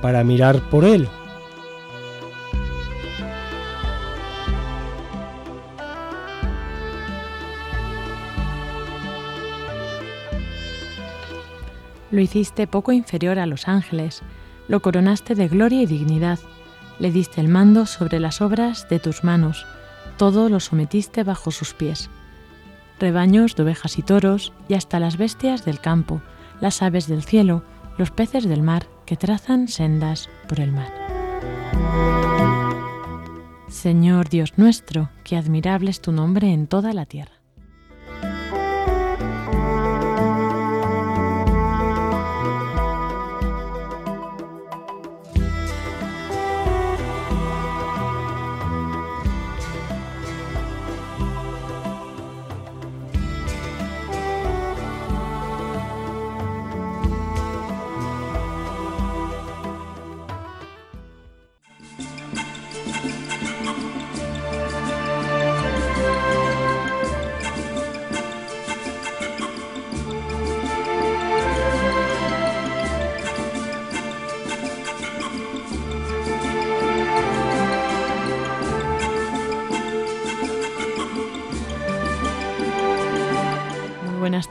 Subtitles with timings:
[0.00, 1.08] para mirar por él.
[12.10, 14.22] Lo hiciste poco inferior a los ángeles,
[14.68, 16.38] lo coronaste de gloria y dignidad,
[16.98, 19.66] le diste el mando sobre las obras de tus manos,
[20.16, 22.08] todo lo sometiste bajo sus pies.
[22.98, 26.22] Rebaños de ovejas y toros, y hasta las bestias del campo,
[26.60, 27.62] las aves del cielo,
[27.98, 30.92] los peces del mar, que trazan sendas por el mar.
[33.68, 37.35] Señor Dios nuestro, que admirable es tu nombre en toda la tierra.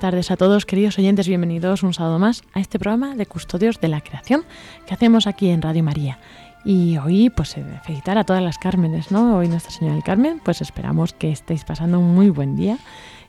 [0.06, 3.88] Tardes a todos, queridos oyentes, bienvenidos un sábado más a este programa de Custodios de
[3.88, 4.46] la Creación
[4.86, 6.20] que hacemos aquí en Radio María.
[6.64, 9.36] Y hoy, pues, eh, felicitar a todas las Cármenes, ¿no?
[9.36, 12.78] Hoy Nuestra Señora del Carmen, pues esperamos que estéis pasando un muy buen día.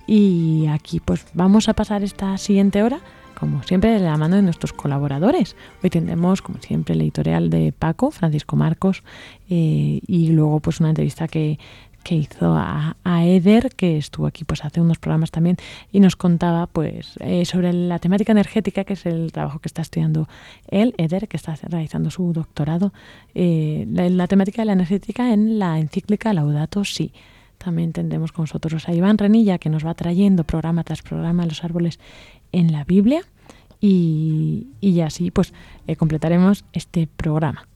[0.07, 3.01] Y aquí, pues, vamos a pasar esta siguiente hora,
[3.41, 5.57] como siempre, de la mano de nuestros colaboradores.
[5.83, 9.03] Hoy tendremos, como siempre, el editorial de Paco, Francisco Marcos,
[9.49, 11.59] eh, y luego, pues, una entrevista que
[12.07, 12.95] que hizo a,
[13.25, 15.57] Eder, que estuvo aquí pues hace unos programas también
[15.91, 19.83] y nos contaba pues eh, sobre la temática energética, que es el trabajo que está
[19.83, 20.29] estudiando
[20.69, 22.93] él, Eder, que está realizando su doctorado,
[23.35, 27.11] eh, la, temática de la energética en la encíclica Laudato Si.
[27.59, 31.65] También tendremos con nosotros a Iván Renilla, que nos va trayendo programa tras programa los
[31.65, 31.99] árboles
[32.53, 33.23] en la Biblia.
[33.81, 35.53] Y, y así pues
[35.89, 37.67] eh, completaremos este programa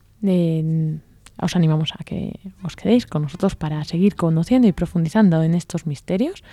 [1.41, 5.87] os animamos a que os quedéis con nosotros para seguir conociendo y profundizando en estos
[5.87, 6.43] misterios,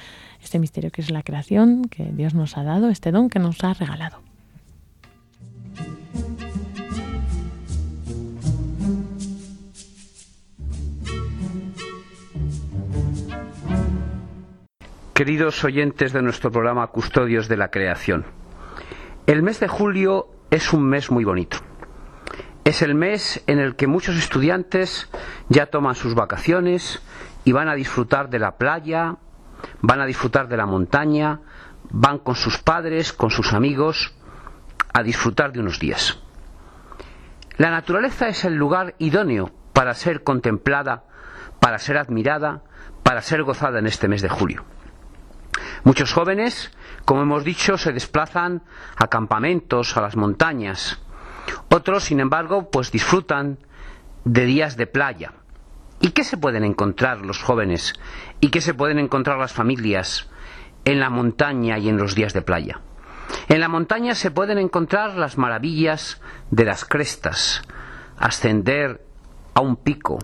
[0.42, 3.62] este misterio que es la creación que Dios nos ha dado, este don que nos
[3.62, 4.18] ha regalado.
[15.12, 18.24] Queridos oyentes de nuestro programa Custodios de la Creación,
[19.26, 21.67] el mes de julio es un mes muy bonito.
[22.68, 25.08] Es el mes en el que muchos estudiantes
[25.48, 27.00] ya toman sus vacaciones
[27.44, 29.16] y van a disfrutar de la playa,
[29.80, 31.40] van a disfrutar de la montaña,
[31.88, 34.12] van con sus padres, con sus amigos,
[34.92, 36.18] a disfrutar de unos días.
[37.56, 41.04] La naturaleza es el lugar idóneo para ser contemplada,
[41.60, 42.64] para ser admirada,
[43.02, 44.62] para ser gozada en este mes de julio.
[45.84, 46.70] Muchos jóvenes,
[47.06, 48.60] como hemos dicho, se desplazan
[48.98, 51.00] a campamentos, a las montañas,
[51.70, 53.58] otros, sin embargo, pues disfrutan
[54.24, 55.32] de días de playa.
[56.00, 57.94] ¿Y qué se pueden encontrar los jóvenes?
[58.40, 60.28] ¿Y qué se pueden encontrar las familias
[60.88, 62.80] en la montaña y en los días de playa.
[63.48, 67.62] En la montaña se pueden encontrar las maravillas de las crestas,
[68.16, 69.04] ascender
[69.52, 70.18] a un pico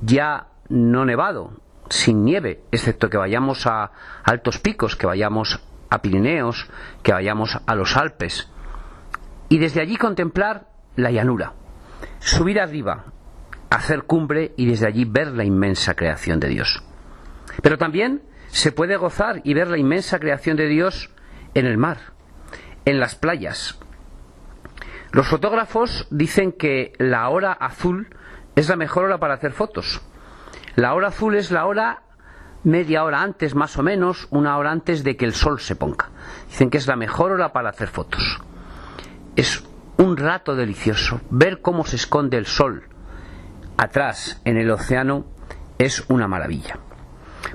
[0.00, 1.52] ya no nevado,
[1.90, 3.92] sin nieve, excepto que vayamos a
[4.24, 5.60] altos picos, que vayamos
[5.90, 6.68] a Pirineos,
[7.04, 8.50] que vayamos a los Alpes,
[9.52, 10.66] y desde allí contemplar
[10.96, 11.52] la llanura,
[12.20, 13.04] subir arriba,
[13.68, 16.82] hacer cumbre y desde allí ver la inmensa creación de Dios.
[17.60, 21.10] Pero también se puede gozar y ver la inmensa creación de Dios
[21.52, 21.98] en el mar,
[22.86, 23.78] en las playas.
[25.10, 28.08] Los fotógrafos dicen que la hora azul
[28.56, 30.00] es la mejor hora para hacer fotos.
[30.76, 32.04] La hora azul es la hora
[32.64, 36.08] media hora antes, más o menos, una hora antes de que el sol se ponga.
[36.48, 38.40] Dicen que es la mejor hora para hacer fotos.
[39.36, 39.64] Es
[39.96, 41.20] un rato delicioso.
[41.30, 42.84] Ver cómo se esconde el sol
[43.76, 45.24] atrás en el océano
[45.78, 46.78] es una maravilla.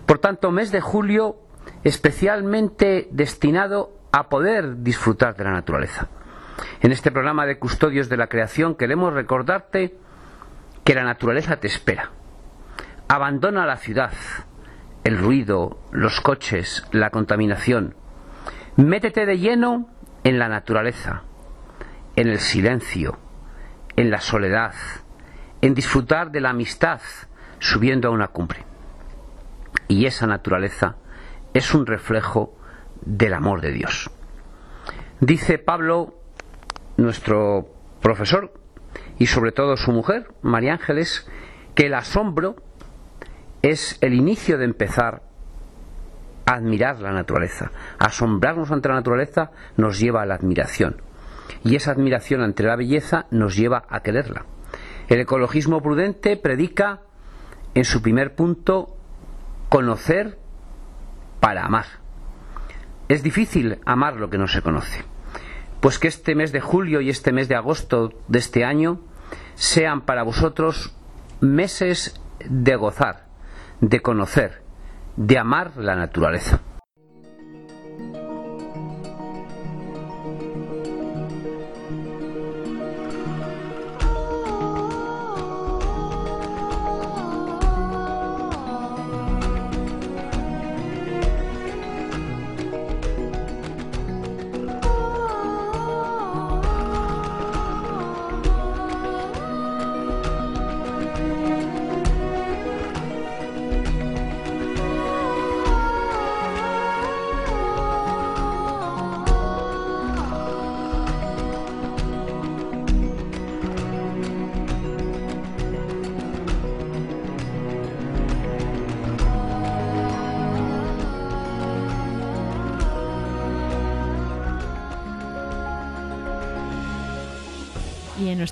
[0.05, 1.37] Por tanto, mes de julio
[1.83, 6.07] especialmente destinado a poder disfrutar de la naturaleza.
[6.81, 9.95] En este programa de Custodios de la Creación queremos recordarte
[10.83, 12.11] que la naturaleza te espera.
[13.07, 14.11] Abandona la ciudad,
[15.03, 17.95] el ruido, los coches, la contaminación.
[18.75, 19.89] Métete de lleno
[20.23, 21.23] en la naturaleza,
[22.17, 23.17] en el silencio,
[23.95, 24.73] en la soledad,
[25.61, 26.99] en disfrutar de la amistad
[27.59, 28.65] subiendo a una cumbre.
[29.87, 30.95] Y esa naturaleza
[31.53, 32.57] es un reflejo
[33.05, 34.09] del amor de Dios.
[35.19, 36.15] Dice Pablo,
[36.97, 37.69] nuestro
[38.01, 38.51] profesor,
[39.19, 41.29] y sobre todo su mujer, María Ángeles,
[41.75, 42.55] que el asombro
[43.61, 45.21] es el inicio de empezar
[46.47, 47.71] a admirar la naturaleza.
[47.99, 51.06] Asombrarnos ante la naturaleza nos lleva a la admiración.
[51.63, 54.45] Y esa admiración ante la belleza nos lleva a quererla.
[55.07, 57.01] El ecologismo prudente predica
[57.73, 58.95] en su primer punto
[59.69, 60.37] conocer
[61.39, 61.85] para amar.
[63.07, 65.03] Es difícil amar lo que no se conoce.
[65.79, 68.99] Pues que este mes de julio y este mes de agosto de este año
[69.55, 70.95] sean para vosotros
[71.39, 73.27] meses de gozar,
[73.79, 74.63] de conocer,
[75.15, 76.59] de amar la naturaleza.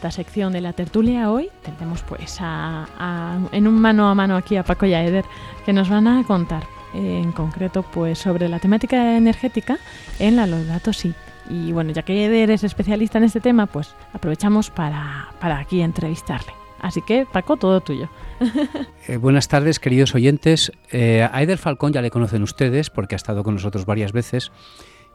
[0.06, 4.62] Nuestra sección de la tertulia hoy tendremos pues en un mano a mano aquí a
[4.62, 5.26] Paco y a Eder
[5.66, 6.64] que nos van a contar
[6.94, 9.80] eh, en concreto pues sobre la temática energética
[10.20, 11.16] en la Laudato Si.
[11.50, 15.82] Y bueno, ya que Eder es especialista en este tema, pues aprovechamos para, para aquí
[15.82, 16.54] entrevistarle.
[16.80, 18.08] Así que, Paco, todo tuyo.
[19.08, 20.72] Eh, buenas tardes, queridos oyentes.
[20.92, 24.52] Eh, a Eder Falcón ya le conocen ustedes porque ha estado con nosotros varias veces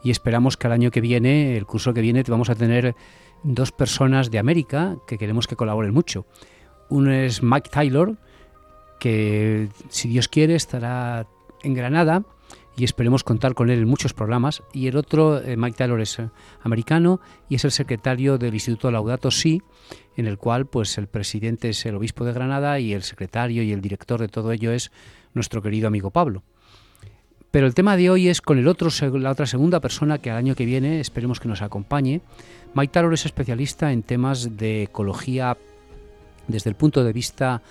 [0.03, 2.95] y esperamos que el año que viene, el curso que viene, vamos a tener
[3.43, 6.25] dos personas de América que queremos que colaboren mucho.
[6.89, 8.17] Uno es Mike Taylor,
[8.99, 11.25] que si Dios quiere estará
[11.63, 12.23] en Granada
[12.77, 14.63] y esperemos contar con él en muchos programas.
[14.73, 16.29] Y el otro, eh, Mike Taylor, es eh,
[16.61, 19.61] americano y es el secretario del Instituto Laudato Si,
[20.15, 23.71] en el cual pues el presidente es el obispo de Granada y el secretario y
[23.71, 24.91] el director de todo ello es
[25.33, 26.43] nuestro querido amigo Pablo.
[27.51, 28.89] Pero el tema de hoy es con el otro,
[29.19, 32.21] la otra segunda persona que al año que viene esperemos que nos acompañe.
[32.91, 35.57] Taylor es especialista en temas de ecología
[36.47, 37.61] desde el punto de vista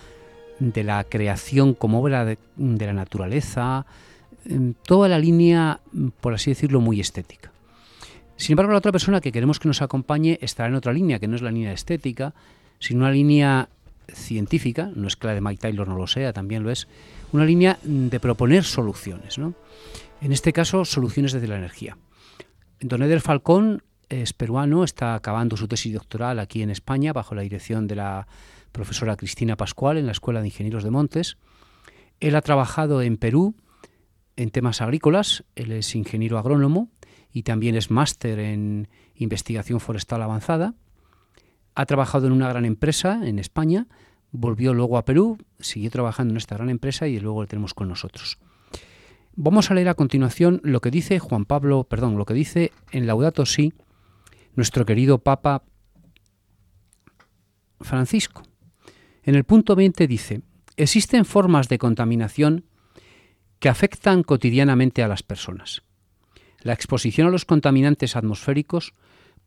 [0.59, 3.87] de la creación como obra de, la naturaleza,
[4.85, 5.81] toda la línea,
[6.21, 7.51] por así decirlo, muy estética.
[8.37, 11.29] Sin embargo, la otra persona que queremos que nos acompañe estará en otra línea, que
[11.29, 12.35] no es la línea estética,
[12.79, 13.69] sino una línea
[14.15, 16.89] científica, no es que la de Mike Taylor no lo sea, también lo es,
[17.33, 19.39] una línea de proponer soluciones.
[19.39, 19.55] ¿no?
[20.21, 21.97] En este caso, soluciones desde la energía.
[22.81, 27.43] Don Eder Falcón es peruano, está acabando su tesis doctoral aquí en España bajo la
[27.43, 28.27] dirección de la
[28.73, 31.37] profesora Cristina Pascual en la Escuela de Ingenieros de Montes.
[32.19, 33.55] Él ha trabajado en Perú
[34.37, 36.89] en temas agrícolas, él es ingeniero agrónomo
[37.33, 40.75] y también es máster en investigación forestal avanzada.
[41.75, 43.87] Ha trabajado en una gran empresa en España,
[44.33, 47.89] volvió luego a Perú, siguió trabajando en esta gran empresa y luego lo tenemos con
[47.89, 48.39] nosotros.
[49.37, 53.07] Vamos a leer a continuación lo que dice Juan Pablo, perdón, lo que dice en
[53.07, 53.73] Laudato Si
[54.55, 55.63] nuestro querido Papa
[57.81, 58.43] Francisco.
[59.23, 60.43] En el punto 20 dice,
[60.77, 62.65] existen formas de contaminación
[63.59, 65.83] que afectan cotidianamente a las personas.
[66.63, 68.95] La exposición a los contaminantes atmosféricos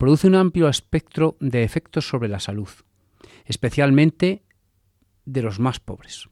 [0.04, 2.68] produce un amplio espectro de efectos sobre la salud,
[3.46, 4.44] especialmente
[5.24, 6.28] de los más pobres,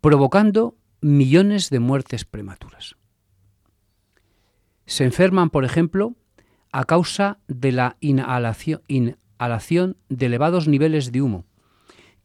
[0.00, 2.96] provocando millones de muertes prematuras.
[4.86, 6.16] Se enferman, por ejemplo,
[6.72, 8.82] a causa de la inhalación,
[10.08, 11.44] de elevados niveles de humo,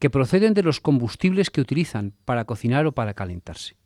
[0.00, 3.76] que proceden de los combustibles que utilizan para cocinar o para calentarse.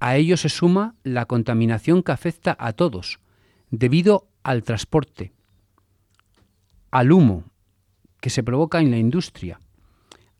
[0.00, 3.20] A ello se suma la contaminación que afecta a todos,
[3.70, 5.32] debido al transporte,
[6.90, 7.44] al humo
[8.20, 9.60] que se provoca en la industria,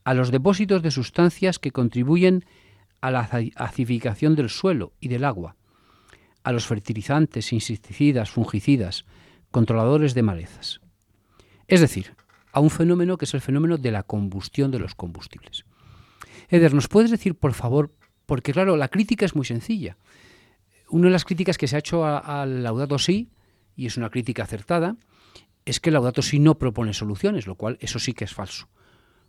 [0.05, 2.45] a los depósitos de sustancias que contribuyen
[3.01, 5.57] a la acidificación del suelo y del agua,
[6.43, 9.05] a los fertilizantes, insecticidas, fungicidas,
[9.51, 10.81] controladores de malezas.
[11.67, 12.15] Es decir,
[12.53, 15.65] a un fenómeno que es el fenómeno de la combustión de los combustibles.
[16.49, 17.93] Eder, ¿nos puedes decir, por favor,
[18.27, 19.97] porque claro, la crítica es muy sencilla.
[20.91, 23.31] Una de las críticas que se ha hecho al Laudato Si,
[23.77, 24.97] y es una crítica acertada,
[25.65, 28.69] es que Laudato Si no propone soluciones, lo cual eso sí que es falso.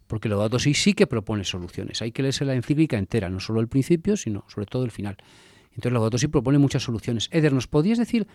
[0.07, 2.01] Porque Laudato Si sí que propone soluciones.
[2.01, 5.17] Hay que leerse la encíclica entera, no solo el principio, sino sobre todo el final.
[5.71, 7.29] Entonces Laudato Si propone muchas soluciones.
[7.31, 8.27] Eder, ¿nos podrías decir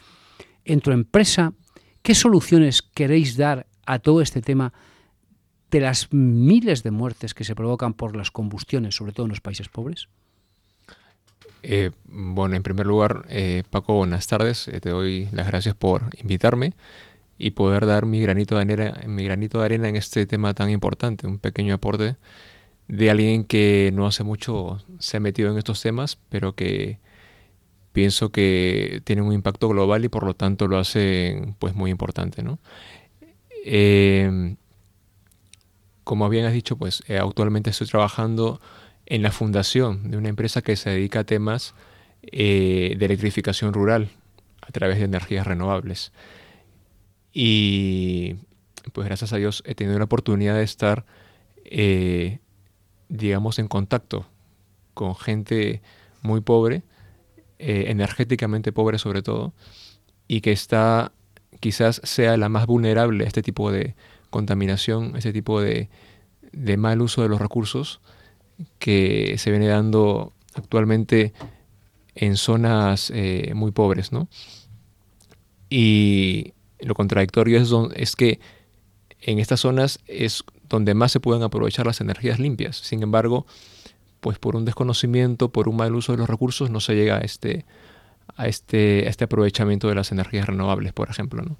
[0.65, 1.55] en tu empresa
[2.03, 4.73] qué soluciones queréis dar a todo este tema
[5.71, 9.41] de las miles de muertes que se provocan por las combustiones, sobre todo en los
[9.41, 10.09] países pobres?
[11.67, 14.69] Eh, bueno, en primer lugar, eh, Paco, buenas tardes.
[14.69, 16.75] Eh, te doy las gracias por invitarme
[17.39, 20.71] y poder dar mi granito de arena, mi granito de arena en este tema tan
[20.71, 22.17] importante, un pequeño aporte
[22.89, 26.99] de alguien que no hace mucho se ha metido en estos temas, pero que
[27.93, 32.43] pienso que tiene un impacto global y por lo tanto lo hace pues muy importante,
[32.43, 32.59] ¿no?
[33.65, 34.57] Eh,
[36.05, 38.61] como bien has dicho, pues eh, actualmente estoy trabajando
[39.07, 41.75] en la fundación de una empresa que se dedica a temas
[42.23, 44.09] eh, de electrificación rural
[44.63, 46.13] a través de energías renovables.
[47.33, 48.37] Y
[48.93, 51.05] pues gracias a Dios he tenido la oportunidad de estar,
[53.09, 54.27] digamos, en contacto
[54.95, 55.83] con gente
[56.23, 56.85] muy pobre,
[57.59, 59.53] energéticamente pobre sobre todo,
[60.29, 61.13] y que está
[61.61, 63.95] quizás sea la más vulnerable a este tipo de
[64.31, 65.89] contaminación, este tipo de,
[66.77, 68.01] mal uso de los recursos
[68.79, 71.33] que se viene dando actualmente
[72.15, 74.29] en zonas eh, muy pobres, ¿no?
[75.69, 78.41] Y lo contradictorio es, es que
[79.21, 82.77] en estas zonas es donde más se pueden aprovechar las energías limpias.
[82.77, 83.47] Sin embargo,
[84.21, 87.21] pues por un desconocimiento, por un mal uso de los recursos, no se llega a
[87.21, 87.65] este,
[88.37, 91.43] a este, este aprovechamiento de las energías renovables, por ejemplo.
[91.43, 91.57] ¿no?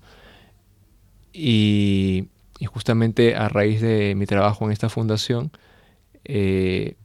[1.33, 2.29] Y,
[2.67, 5.51] justamente a raíz de mi trabajo en esta fundación,
[6.25, 6.97] eh,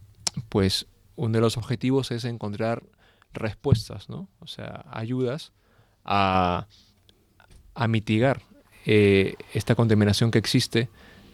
[0.49, 2.83] pues uno de los objetivos es encontrar
[3.33, 4.27] respuestas, ¿no?
[4.39, 5.51] o sea, ayudas
[6.05, 6.67] a,
[7.87, 8.41] mitigar
[8.85, 10.89] eh, esta contaminación que existe,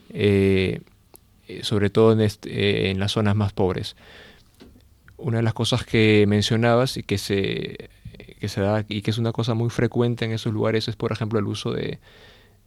[0.10, 0.82] eh,
[1.62, 3.96] sobre todo en, este, en las zonas más pobres.
[5.18, 7.90] Una de las cosas que mencionabas y que se
[8.40, 11.12] que se da y que es una cosa muy frecuente en esos lugares es, por
[11.12, 12.00] ejemplo, el uso de,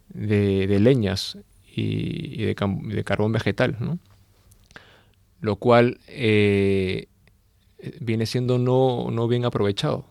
[0.09, 1.39] de, leñas
[1.75, 3.99] y, de, de, carbón vegetal, ¿no?
[5.41, 7.07] Lo cual eh,
[8.01, 10.05] viene siendo no, no bien aprovechado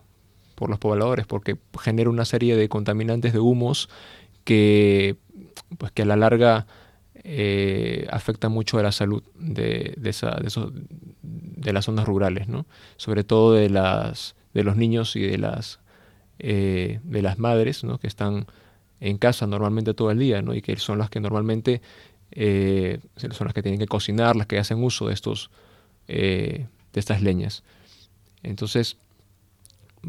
[0.54, 3.88] por los pobladores porque genera una serie de contaminantes de humos
[4.44, 5.16] que,
[5.76, 6.66] pues que a la larga
[7.14, 10.50] eh, afecta mucho a la salud de, de, esa, de,
[11.22, 12.66] de, las zonas rurales, ¿no?
[12.96, 15.80] sobre todo de las de los niños y de las,
[16.38, 17.98] eh, de las madres ¿no?
[17.98, 18.46] que están
[19.00, 20.54] en casa normalmente todo el día ¿no?
[20.54, 21.80] y que son las que normalmente
[22.32, 25.50] eh, son las que tienen que cocinar, las que hacen uso de, estos,
[26.08, 27.64] eh, de estas leñas.
[28.42, 28.96] Entonces,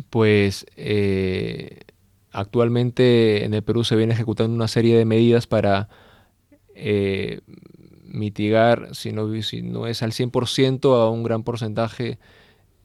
[0.09, 0.65] pues
[2.31, 5.89] actualmente en el Perú se viene ejecutando una serie de medidas para
[8.05, 12.19] mitigar, si no, si no es al 100%, a un gran porcentaje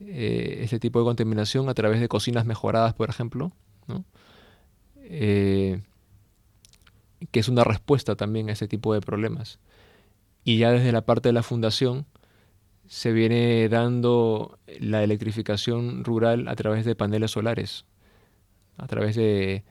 [0.00, 3.52] eh, este tipo de contaminación a través de cocinas mejoradas, por ejemplo,
[4.96, 5.80] eh,
[7.30, 9.58] que es una respuesta también a ese tipo de problemas.
[10.44, 12.06] Y ya desde la parte de la fundación
[12.86, 17.86] se viene dando la electrificación rural a través de paneles solares,
[18.76, 19.64] a través de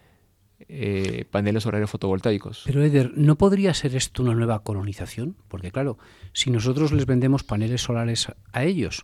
[0.67, 2.63] eh, paneles solares fotovoltaicos.
[2.65, 5.35] Pero Eder, ¿no podría ser esto una nueva colonización?
[5.47, 5.99] Porque claro,
[6.31, 9.03] si nosotros les vendemos paneles solares a ellos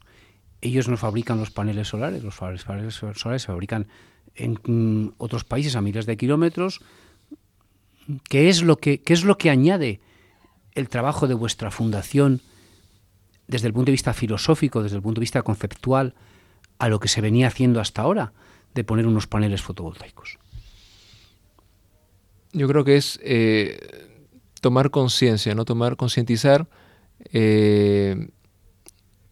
[0.62, 3.88] ellos no fabrican los paneles solares, los paneles solares se fabrican
[4.36, 6.82] en mm, otros países a miles de kilómetros.
[8.30, 10.00] ¿Qué es lo que, qué es lo que añade
[10.74, 12.42] el trabajo de vuestra fundación
[13.48, 16.16] desde el punto de vista filosófico, desde el punto de vista conceptual,
[16.78, 18.34] a lo que se venía haciendo hasta ahora
[18.74, 20.38] de poner unos paneles fotovoltaicos?
[22.52, 23.80] Yo creo que es eh,
[24.62, 25.66] tomar conciencia, ¿no?
[25.66, 26.68] Tomar, concientizar,
[27.32, 28.30] eh,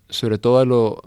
[0.09, 1.01] sobre todo a, lo,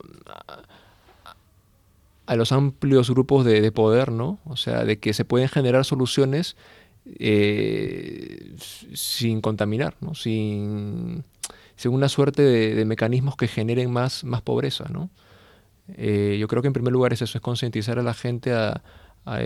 [2.26, 4.38] a los amplios grupos de, poder, ¿no?
[4.44, 6.56] O sea, de que se pueden generar soluciones
[7.06, 8.54] eh,
[8.94, 9.96] sin contaminar.
[10.14, 11.24] Sin,
[11.76, 15.10] sin una suerte de, mecanismos que generen más, más pobreza, ¿no?
[15.96, 18.82] Eh, yo creo que en primer lugar es eso, es concientizar a la gente a,
[19.24, 19.40] a,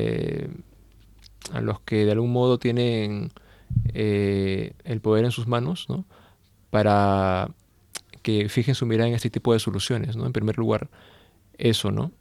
[1.61, 3.33] los que de algún modo tienen
[3.95, 6.05] el poder en sus manos, ¿no?
[6.71, 7.51] Para
[8.23, 10.27] que fijen su mirada en este tipo de soluciones, ¿no?
[10.27, 10.89] En primer lugar,
[11.59, 12.13] eso, ¿no?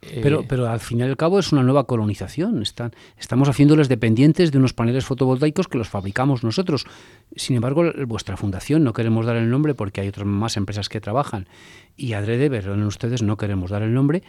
[0.00, 2.62] Pero, eh, pero al fin y al cabo es una nueva colonización.
[2.62, 6.86] Están, estamos haciéndoles dependientes de unos paneles fotovoltaicos que los fabricamos nosotros.
[7.34, 11.00] Sin embargo, vuestra fundación, no queremos dar el nombre porque hay otras más empresas que
[11.00, 11.48] trabajan.
[11.96, 14.22] Y adrede, verán ustedes, no queremos dar el nombre.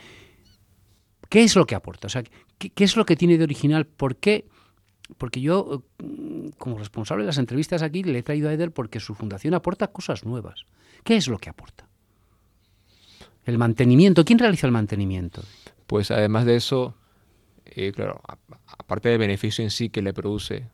[1.29, 2.07] ¿Qué es lo que aporta?
[2.07, 2.23] O sea,
[2.57, 3.85] ¿qué, ¿qué, es lo que tiene de original?
[3.85, 4.45] ¿Por qué?
[5.17, 5.83] Porque yo,
[6.57, 9.87] como responsable de las entrevistas aquí, le he traído a Eder porque su fundación aporta
[9.87, 10.65] cosas nuevas.
[11.03, 11.87] ¿Qué es lo que aporta?
[13.45, 14.23] El mantenimiento.
[14.25, 15.41] ¿Quién realiza el mantenimiento?
[15.89, 16.93] Pues además de eso,
[17.65, 18.21] eh, claro,
[18.77, 20.67] aparte del beneficio en sí que le produce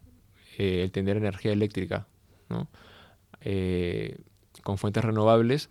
[0.57, 2.05] eh, el tener energía eléctrica,
[3.39, 4.17] eh,
[4.61, 5.69] con fuentes renovables,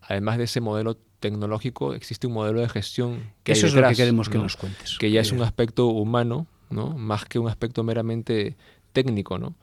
[0.00, 3.96] además de ese modelo tecnológico, existe un modelo de gestión que Eso es lo que
[3.96, 4.96] queremos que nos cuentes.
[4.96, 6.90] Que ya es un aspecto humano, ¿no?
[6.90, 8.56] Más que un aspecto meramente
[8.92, 9.56] técnico, ¿no?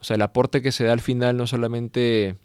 [0.00, 2.38] O sea, el aporte que se da al final no solamente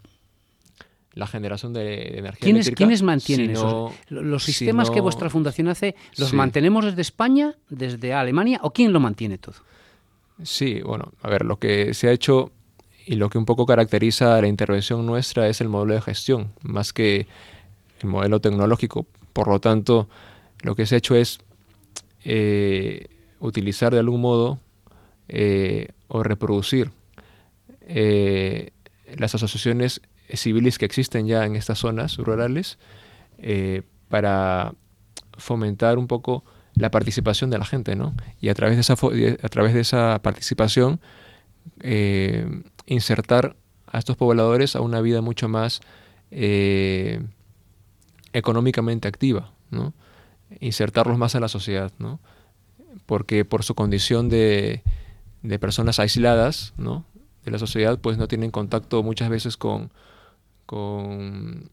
[1.15, 2.78] la generación de, energía ¿Quiénes, eléctrica.
[2.78, 3.93] ¿Quiénes mantienen eso?
[4.10, 8.99] ¿Los sistemas que vuestra fundación hace, los mantenemos desde España, desde Alemania o quién lo
[8.99, 9.56] mantiene todo?
[10.43, 12.51] Sí, bueno, a ver, lo que se ha hecho
[13.06, 16.91] y lo que un poco caracteriza la intervención nuestra es el modelo de gestión, más
[16.91, 17.28] que
[18.01, 19.08] el modelo tecnológico.
[19.32, 20.10] Por lo tanto,
[20.62, 21.39] lo que se ha hecho es
[22.25, 23.08] eh,
[23.39, 24.60] utilizar de algún modo
[25.30, 26.91] eh, o reproducir
[27.82, 28.71] eh,
[29.17, 30.01] las asociaciones
[30.33, 32.77] civiles que existen ya en estas zonas rurales
[33.38, 34.73] eh, para
[35.38, 36.43] fomentar un poco
[36.75, 38.13] la participación de la gente, ¿no?
[38.41, 40.99] Y a través de esa, a través de esa participación
[42.85, 43.55] insertar
[43.88, 45.81] a estos pobladores a una vida mucho más
[48.33, 49.93] económicamente activa, ¿no?
[50.59, 52.19] Insertarlos más en la sociedad, ¿no?
[53.05, 54.81] porque por su condición de,
[55.59, 57.05] personas aisladas ¿no?
[57.43, 59.91] de la sociedad, pues no tienen contacto muchas veces con,
[60.65, 61.69] con,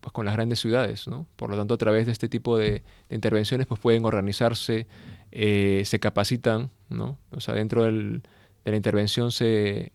[0.00, 1.08] pues con las grandes ciudades.
[1.08, 1.26] ¿no?
[1.36, 4.86] Por lo tanto, a través de este tipo de, intervenciones pues pueden organizarse,
[5.32, 7.18] eh, se capacitan, ¿no?
[7.30, 8.22] o sea, dentro del,
[8.64, 9.92] de la intervención se,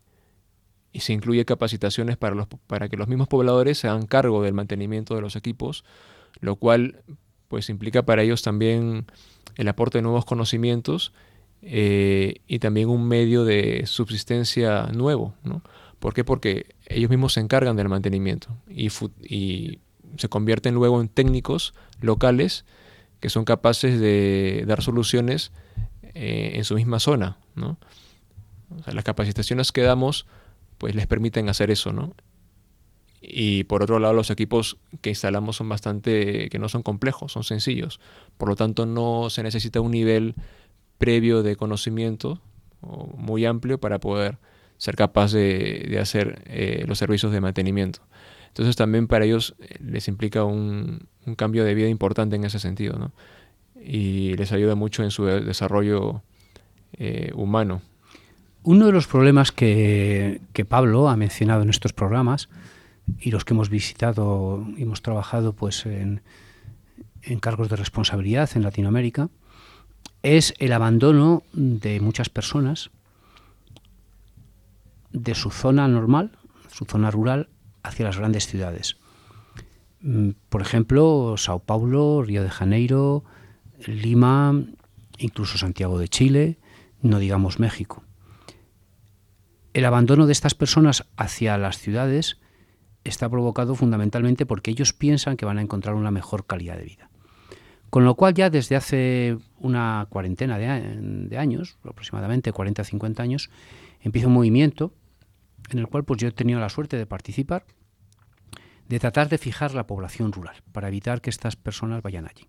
[0.91, 4.53] y se incluye capacitaciones para, los, para que los mismos pobladores se hagan cargo del
[4.53, 5.83] mantenimiento de los equipos,
[6.39, 7.03] lo cual
[7.47, 9.05] pues implica para ellos también
[9.55, 11.13] el aporte de nuevos conocimientos
[11.61, 15.33] eh, y también un medio de subsistencia nuevo.
[15.43, 15.61] ¿no?
[15.99, 16.23] ¿Por qué?
[16.23, 18.89] Porque ellos mismos se encargan del mantenimiento y,
[20.17, 22.65] se convierten luego en técnicos locales
[23.19, 25.51] que son capaces de dar soluciones
[26.15, 27.37] eh, en su misma zona.
[28.87, 30.25] las capacitaciones que damos
[30.79, 32.15] pues les permiten hacer eso, ¿no?
[33.21, 37.43] Y por otro lado, los equipos que instalamos son bastante, que no son complejos, son
[37.43, 37.99] sencillos.
[38.37, 40.35] Por lo tanto, no se necesita un nivel
[40.97, 42.41] previo de conocimiento
[43.17, 44.37] muy amplio para poder
[44.79, 47.99] ser capaz de, hacer eh, los servicios de mantenimiento.
[48.47, 52.97] Entonces también para ellos eh, les implica un, cambio de vida importante en ese sentido,
[52.97, 53.11] ¿no?
[53.79, 56.23] Y les ayuda mucho en su desarrollo
[56.93, 57.83] eh, humano.
[58.63, 62.49] Uno de los problemas que, que Pablo ha mencionado en estos programas
[63.19, 66.21] y los que hemos visitado y hemos trabajado pues en,
[67.41, 69.29] cargos de responsabilidad en Latinoamérica
[70.23, 72.89] es el abandono de muchas personas
[75.11, 76.37] de su zona normal,
[76.71, 77.49] su zona rural,
[77.83, 78.97] hacia las grandes ciudades.
[80.01, 83.23] Mm, por ejemplo, Sao Paulo, Río de Janeiro,
[83.85, 84.53] Lima,
[85.17, 86.59] incluso Santiago de Chile,
[87.01, 88.03] no digamos México.
[89.73, 92.39] El abandono de estas personas hacia las ciudades
[93.03, 97.09] está provocado fundamentalmente porque ellos piensan que van a encontrar una mejor calidad de vida.
[97.89, 103.49] Con lo cual ya desde hace una cuarentena de, años, aproximadamente 40 50 años,
[104.01, 104.93] empieza un movimiento
[105.69, 107.65] en el cual pues yo he tenido la suerte de participar,
[108.87, 112.47] de tratar de fijar la población rural para evitar que estas personas vayan allí.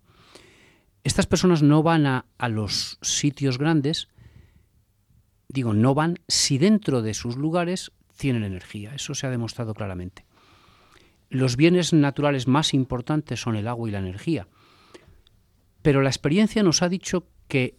[1.04, 4.09] Estas personas no van a, a los sitios grandes,
[5.48, 8.94] digo, no van si dentro de sus lugares tienen energía.
[8.94, 10.24] Eso se ha demostrado claramente.
[11.30, 14.48] Los bienes naturales más importantes son el agua y la energía.
[15.83, 17.78] Pero la experiencia nos ha dicho que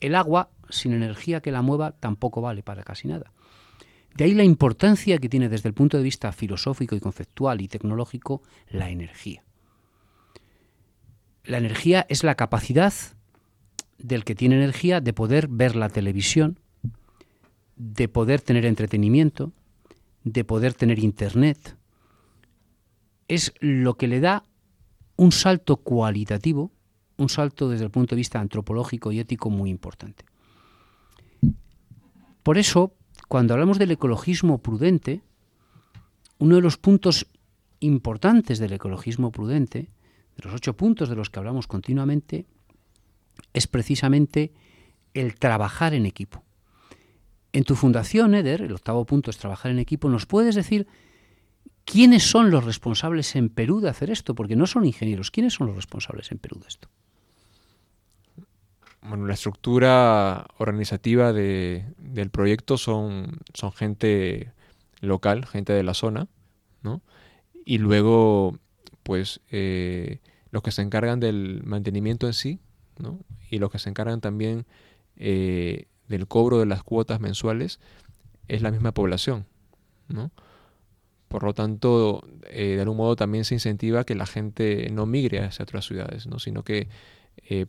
[0.00, 3.32] el agua, sin energía que la mueva, tampoco vale para casi nada.
[4.14, 7.68] De ahí la importancia que tiene desde el punto de vista filosófico y conceptual y
[7.68, 9.44] tecnológico la energía.
[11.44, 12.92] La energía es la capacidad
[13.98, 16.58] del que tiene energía de poder ver la televisión,
[17.76, 19.52] de poder tener entretenimiento,
[20.24, 21.76] de poder tener internet.
[23.28, 24.44] Es lo que le da
[25.16, 26.72] un salto cualitativo,
[27.16, 30.24] un salto desde el punto de vista antropológico y ético muy importante.
[32.42, 32.94] Por eso,
[33.30, 35.22] cuando hablamos del ecologismo prudente,
[36.38, 37.28] uno de los puntos
[37.78, 39.88] importantes del ecologismo prudente,
[40.36, 42.46] de los ocho puntos de los que hablamos continuamente,
[43.52, 44.52] es precisamente
[45.14, 46.42] el trabajar en equipo.
[47.52, 50.88] En tu fundación, Eder, el octavo punto es trabajar en equipo, ¿nos puedes decir
[51.84, 54.34] quiénes son los responsables en Perú de hacer esto?
[54.34, 56.88] Porque no son ingenieros, ¿quiénes son los responsables en Perú de esto?
[59.02, 64.52] Bueno, la estructura organizativa de, del proyecto son, son gente
[65.00, 66.28] local, gente de la zona,
[66.82, 67.02] ¿no?
[67.64, 68.58] Y luego,
[69.02, 70.18] pues, eh,
[70.50, 72.60] los que se encargan del mantenimiento en sí,
[72.98, 73.20] ¿no?
[73.50, 74.66] Y los que se encargan también
[75.16, 77.80] eh, del cobro de las cuotas mensuales,
[78.48, 79.46] es la misma población,
[80.08, 80.30] ¿no?
[81.28, 85.40] Por lo tanto, eh, de algún modo también se incentiva que la gente no migre
[85.40, 86.40] hacia otras ciudades, ¿no?
[86.40, 86.88] sino que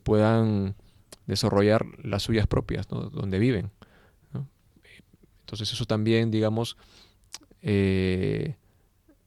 [0.02, 0.74] puedan
[1.32, 3.70] desarrollar las suyas propias, donde viven.
[5.52, 6.78] Entonces eso también, digamos,
[7.60, 8.56] eh,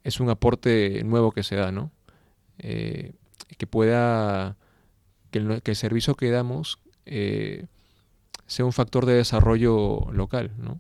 [0.04, 1.92] es un aporte nuevo que se da, ¿no?
[2.58, 3.14] Eh,
[3.58, 4.58] que pueda,
[5.30, 7.68] que el, servicio que damos eh,
[8.48, 10.80] sea un factor de desarrollo local, ¿no?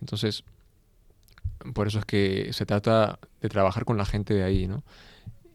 [0.00, 0.44] Entonces,
[1.74, 4.84] por eso es que se trata de trabajar con la gente de ahí, ¿no?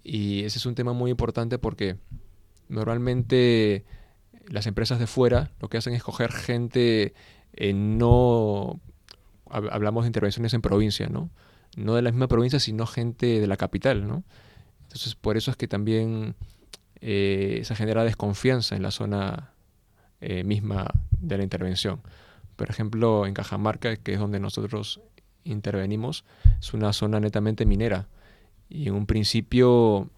[0.03, 1.97] Y ese es un tema muy importante porque
[2.67, 3.85] normalmente
[4.47, 7.13] las empresas de fuera lo que hacen es coger gente,
[7.53, 8.79] eh, no,
[9.49, 11.29] hablamos de intervenciones en provincia, ¿no?
[11.75, 14.23] No de la misma provincia, sino gente de la capital, ¿no?
[14.83, 16.35] Entonces, por eso es que también
[17.01, 19.53] eh, se genera desconfianza en la zona
[20.21, 20.87] eh, misma
[21.19, 22.01] de la intervención.
[22.55, 25.01] Por ejemplo, en Cajamarca, que es donde nosotros
[25.43, 26.23] intervenimos,
[26.59, 28.07] es una zona netamente minera.
[28.69, 30.09] Y en un principio,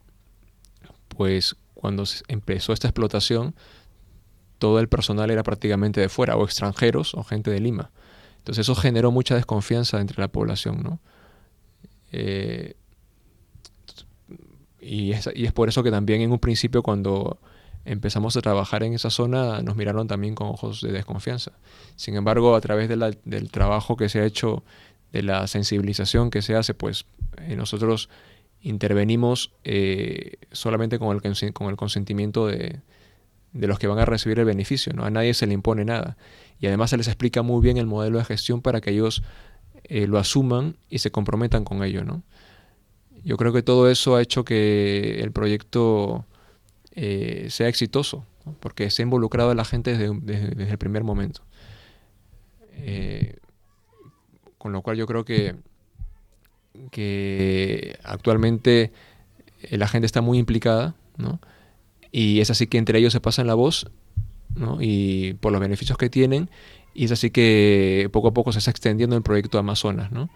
[1.07, 3.55] pues cuando empezó esta explotación,
[4.57, 7.91] todo el personal era prácticamente de fuera, o extranjeros, o gente de Lima.
[8.37, 10.99] Entonces eso generó mucha desconfianza entre la población, ¿no?
[12.11, 12.75] Eh,
[14.79, 17.39] y, es, por eso que también en un principio cuando
[17.85, 21.53] empezamos a trabajar en esa zona nos miraron también con ojos de desconfianza.
[21.95, 24.63] Sin embargo, a través del trabajo que se ha hecho,
[25.11, 27.05] de la sensibilización que se hace, pues
[27.37, 28.09] eh, nosotros
[28.61, 32.81] intervenimos eh, solamente con el consentimiento de,
[33.55, 35.05] de los que van a recibir el beneficio, ¿no?
[35.05, 36.17] A nadie se le impone nada.
[36.59, 39.23] Y además se les explica muy bien el modelo de gestión para que ellos
[39.85, 42.21] eh, lo asuman y se comprometan con ello, ¿no?
[43.23, 46.25] Yo creo que todo eso ha hecho que el proyecto
[46.91, 48.25] eh, sea exitoso,
[48.59, 51.41] porque se ha involucrado a la gente desde, el primer momento.
[52.73, 53.37] Eh,
[54.57, 55.55] con lo cual yo creo que,
[56.91, 58.91] que actualmente
[59.71, 61.39] la gente está muy implicada, ¿no?
[62.17, 63.91] Y es así que entre ellos se pasan la voz,
[64.55, 64.77] ¿no?
[64.79, 66.49] Y por los beneficios que tienen,
[66.93, 70.29] y es así que poco a poco se está extendiendo el proyecto Amazonas, ¿no?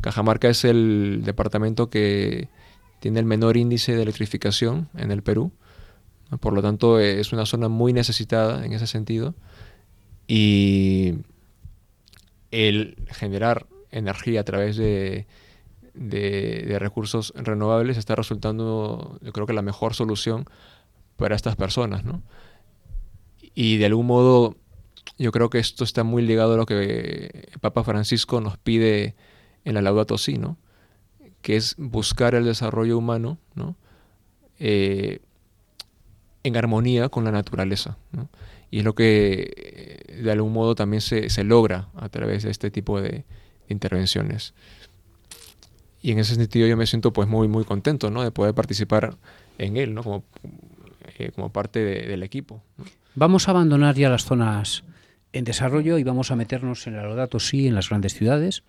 [0.00, 2.48] Cajamarca es el departamento que
[2.98, 5.52] tiene el menor índice de electrificación en el Perú.
[6.40, 9.36] Por lo tanto, es una zona muy necesitada en ese sentido.
[10.26, 11.18] Y
[12.50, 15.28] el generar energía a través de,
[15.94, 20.46] de, de, recursos renovables está resultando, yo creo que la mejor solución
[21.22, 22.20] para estas personas, ¿no?
[23.54, 24.56] Y de algún modo
[25.18, 29.14] yo creo que esto está muy ligado a lo que Papa Francisco nos pide
[29.64, 30.58] en la Laudato Si, ¿no?
[31.42, 33.76] Que es buscar el desarrollo humano, ¿no?
[34.58, 35.20] Eh,
[36.42, 38.28] en armonía con la naturaleza, ¿no?
[38.72, 42.72] Y es lo que de algún modo también se, se logra a través de este
[42.72, 43.24] tipo de,
[43.68, 44.54] intervenciones.
[46.00, 48.22] Y en ese sentido yo me siento pues muy muy contento, ¿no?
[48.22, 49.16] De poder participar
[49.58, 50.02] en él, ¿no?
[50.02, 50.24] Como
[51.18, 52.62] eh, como parte del equipo.
[53.14, 54.84] Vamos a abandonar ya las zonas
[55.32, 58.62] en desarrollo y vamos a meternos en el Laudato sí en las grandes ciudades.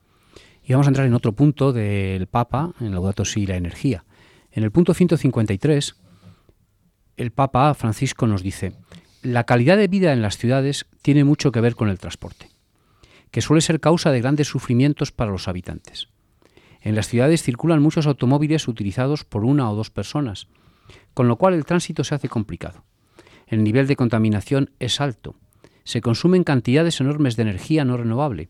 [0.65, 4.06] Y vamos a entrar en otro punto del Papa, en Laudato Si y la energía.
[4.52, 5.96] En el punto 153,
[7.17, 8.74] el Papa Francisco nos dice,
[9.22, 12.50] la calidad de vida en las ciudades tiene mucho que ver con el transporte,
[13.32, 16.08] que suele ser causa de grandes sufrimientos para los habitantes.
[16.82, 20.48] En las ciudades circulan muchos automóviles utilizados por una o dos personas,
[21.13, 22.84] con lo cual el tránsito se hace complicado.
[23.47, 25.36] El nivel de contaminación es alto,
[25.84, 28.49] se consumen cantidades enormes de energía no renovable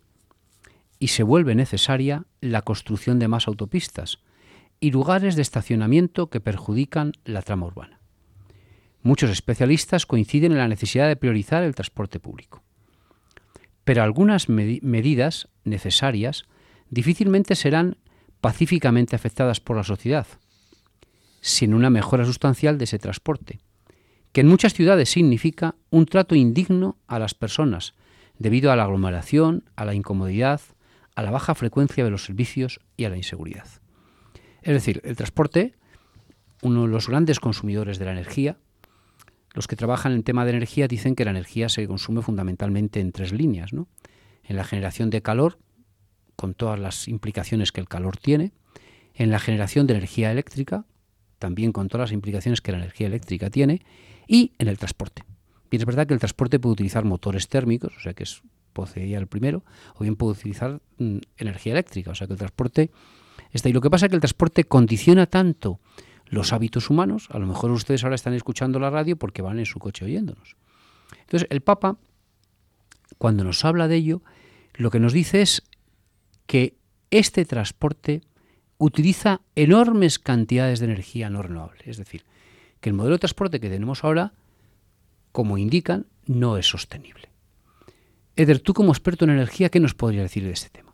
[0.99, 4.19] y se vuelve necesaria la construcción de más autopistas
[4.79, 7.99] y lugares de estacionamiento que perjudican la trama urbana.
[9.01, 12.63] Muchos especialistas coinciden en la necesidad de priorizar el transporte público.
[13.83, 16.45] Pero algunas medidas necesarias
[16.89, 17.97] difícilmente serán
[18.39, 20.27] pacíficamente afectadas por la sociedad,
[21.43, 23.59] sin una mejora sustancial de ese transporte,
[24.31, 27.93] que en muchas ciudades significa un trato indigno a las personas,
[28.39, 30.61] debido a la aglomeración, a la incomodidad,
[31.15, 33.67] a la baja frecuencia de los servicios y a la inseguridad.
[34.61, 35.75] Es decir, el transporte,
[36.61, 38.57] uno de los grandes consumidores de la energía,
[39.53, 43.11] los que trabajan en tema de energía dicen que la energía se consume fundamentalmente en
[43.11, 43.89] tres líneas, ¿no?
[44.45, 45.59] En la generación de calor,
[46.37, 48.53] con todas las implicaciones que el calor tiene,
[49.13, 50.85] en la generación de energía eléctrica,
[51.43, 53.81] también con todas las implicaciones que la energía eléctrica tiene,
[54.29, 55.25] y en el transporte.
[55.69, 59.17] Bien, es verdad que el transporte puede utilizar motores térmicos, o sea que es poseía
[59.17, 59.61] el primero,
[59.95, 62.91] o bien puede utilizar mm, energía eléctrica, o sea que el transporte
[63.51, 63.67] está.
[63.67, 65.81] Y lo que pasa es que el transporte condiciona tanto
[66.27, 69.65] los hábitos humanos, a lo mejor ustedes ahora están escuchando la radio porque van en
[69.65, 70.55] su coche oyéndonos.
[71.19, 71.97] Entonces, el Papa,
[73.17, 74.21] cuando nos habla de ello,
[74.75, 75.61] lo que nos dice es
[76.47, 76.77] que
[77.11, 78.21] este transporte
[78.83, 81.83] utiliza enormes cantidades de energía no renovable.
[81.85, 82.23] Es decir,
[82.81, 84.33] que el modelo de transporte que tenemos ahora,
[85.31, 87.29] como indican, no es sostenible.
[88.35, 90.93] Eder, tú como experto en energía, ¿qué nos podrías decir de este tema?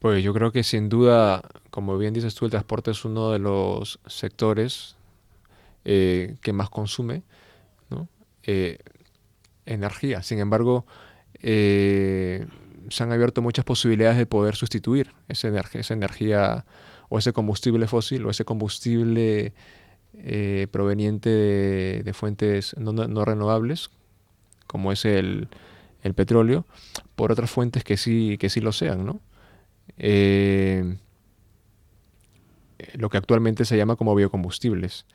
[0.00, 3.38] Pues yo creo que sin duda, como bien dices tú, el transporte es uno de
[3.38, 4.96] los sectores
[5.84, 7.22] eh, que más consume
[8.42, 8.78] eh,
[9.66, 10.22] energía.
[10.22, 10.86] Sin embargo,
[11.42, 12.46] eh,
[12.90, 16.64] se han abierto muchas posibilidades de poder sustituir esa energía, esa energía
[17.08, 19.52] o ese combustible fósil o ese combustible
[20.70, 23.90] proveniente de, fuentes no, renovables,
[24.66, 25.48] como es el,
[26.02, 26.66] el, petróleo,
[27.16, 29.20] por otras fuentes que sí, que sí lo sean, ¿no?
[29.98, 30.96] Eh,
[32.94, 35.06] lo que actualmente se llama como biocombustibles.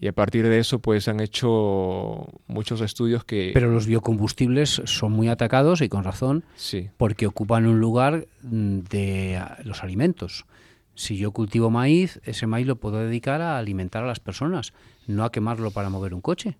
[0.00, 3.50] Y a partir de eso, pues han hecho muchos estudios que...
[3.52, 6.88] Pero los biocombustibles son muy atacados y con razón, sí.
[6.96, 10.46] porque ocupan un lugar mm, de los alimentos.
[10.94, 14.72] Si yo cultivo maíz, ese maíz lo puedo dedicar a alimentar a las personas,
[15.06, 16.56] no a quemarlo para mover un coche.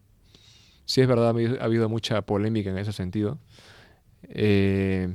[0.85, 3.39] Sí, es verdad, ha habido mucha polémica en ese sentido.
[4.25, 5.15] Eh,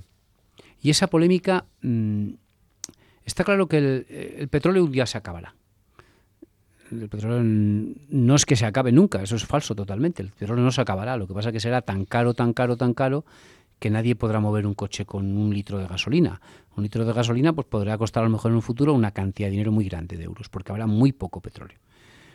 [0.82, 2.30] y esa polémica, mm,
[3.26, 5.56] está claro que el, petróleo un día se acabará.
[6.92, 10.22] El petróleo no es que se acabe nunca, eso es falso totalmente.
[10.22, 12.78] El petróleo no se acabará, lo que pasa es que será tan caro, tan caro,
[12.78, 13.26] tan caro
[13.80, 16.40] que nadie podrá mover un coche con un litro de gasolina.
[16.78, 19.48] Un litro de gasolina pues podrá costar a lo mejor en un futuro una cantidad
[19.48, 21.78] de dinero muy grande de euros, porque habrá muy poco petróleo.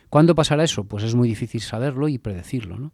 [0.09, 0.83] ¿Cuándo pasará eso?
[0.83, 2.77] Pues es muy difícil saberlo y predecirlo.
[2.77, 2.91] ¿no?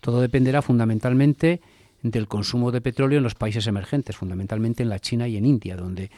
[0.00, 1.60] Todo dependerá fundamentalmente
[2.02, 5.76] del consumo de petróleo en los países emergentes, fundamentalmente en la China y en India,
[5.76, 6.10] donde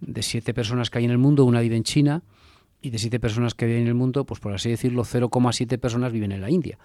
[0.00, 2.22] de siete personas que hay en el mundo, una vive en China
[2.84, 6.12] y de siete personas que viven en el mundo, pues por así decirlo, 0,7 personas
[6.12, 6.78] viven en la India.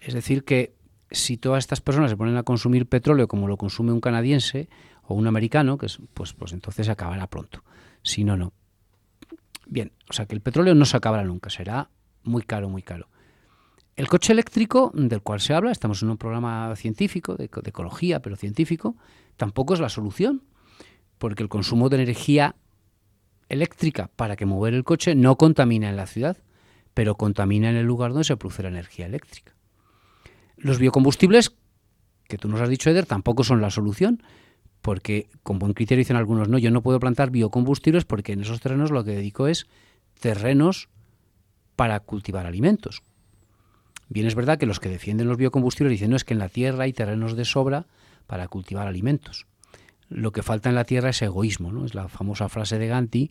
[0.00, 0.72] Es decir, que
[1.10, 4.70] si todas estas personas se ponen a consumir petróleo como lo consume un canadiense
[5.02, 5.98] o un americano, pues,
[6.32, 7.62] pues entonces se acabará pronto.
[8.02, 8.54] Si no, no.
[9.66, 11.90] Bien, o sea que el petróleo no se acabará nunca, será
[12.22, 13.10] muy caro, muy caro.
[13.96, 18.36] El coche eléctrico, del cual se habla, estamos en un programa científico, de, ecología, pero
[18.36, 18.96] científico,
[19.36, 20.42] tampoco es la solución,
[21.18, 22.56] porque el consumo de energía
[23.54, 26.36] eléctrica para que mover el coche no contamina en la ciudad,
[26.92, 29.54] pero contamina en el lugar donde se produce la energía eléctrica.
[30.56, 31.54] Los biocombustibles,
[32.28, 34.22] que tú nos has dicho, Eder, tampoco son la solución,
[34.82, 38.60] porque con buen criterio dicen algunos, no, yo no puedo plantar biocombustibles porque en esos
[38.60, 39.66] terrenos lo que dedico es
[40.20, 40.88] terrenos
[41.74, 43.02] para cultivar alimentos,
[44.08, 46.48] Bien es verdad que los que defienden los biocombustibles dicen no es que en la
[46.48, 47.86] tierra hay terrenos de sobra
[48.26, 49.46] para cultivar alimentos.
[50.08, 51.84] Lo que falta en la tierra es egoísmo, ¿no?
[51.84, 53.30] Es la famosa frase de Ganti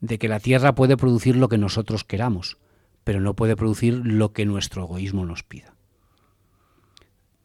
[0.00, 2.58] de que la tierra puede producir lo que nosotros queramos,
[3.04, 5.74] pero no puede producir lo que nuestro egoísmo nos pida.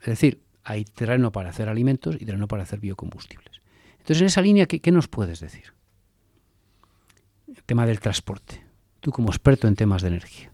[0.02, 3.62] Es decir, hay terreno para hacer alimentos y terreno para hacer biocombustibles.
[3.94, 5.74] Entonces, en esa línea, ¿qué, qué nos puedes decir?
[7.48, 8.64] El tema del transporte.
[9.00, 10.52] Tú como experto en temas de energía.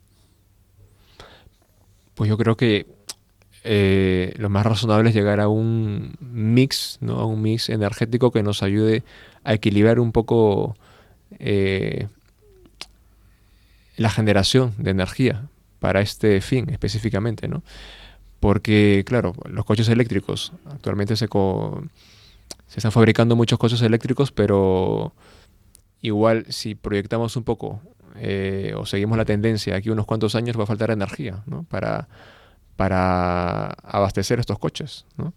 [2.14, 2.97] Pues yo creo que
[3.70, 7.20] eh, lo más razonable es llegar a un mix, ¿no?
[7.20, 9.04] a un mix energético que nos ayude
[9.44, 10.78] a equilibrar un poco
[11.40, 12.08] eh,
[13.98, 15.50] la generación de energía
[15.80, 17.62] para este fin específicamente, ¿no?
[18.40, 25.14] Porque, claro, los coches eléctricos, actualmente se, se están fabricando muchos coches eléctricos, pero
[26.02, 27.82] igual si proyectamos un poco
[28.16, 31.64] eh, o seguimos la tendencia, aquí unos cuantos años va a faltar energía ¿no?
[31.64, 32.08] para,
[32.78, 35.06] para abastecer estos coches.
[35.18, 35.34] ¿no?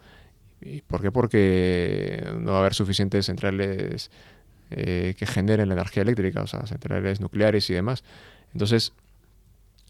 [0.61, 1.11] ¿Y ¿Por qué?
[1.11, 4.11] Porque no va a haber suficientes centrales
[4.71, 8.05] eh, que generen la energía eléctrica, o sea, centrales nucleares y demás.
[8.53, 8.93] Entonces,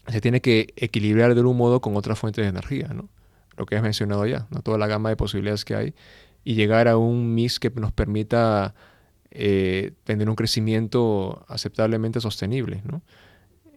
[0.07, 3.09] se tiene que equilibrar de un modo con otras fuentes de energía, ¿no?
[3.57, 4.47] Lo que has mencionado ya.
[4.63, 5.93] Toda la gama de posibilidades que hay
[6.43, 8.73] y llegar a un mix que nos permita
[9.29, 13.01] eh, tener un crecimiento aceptablemente sostenible, ¿no?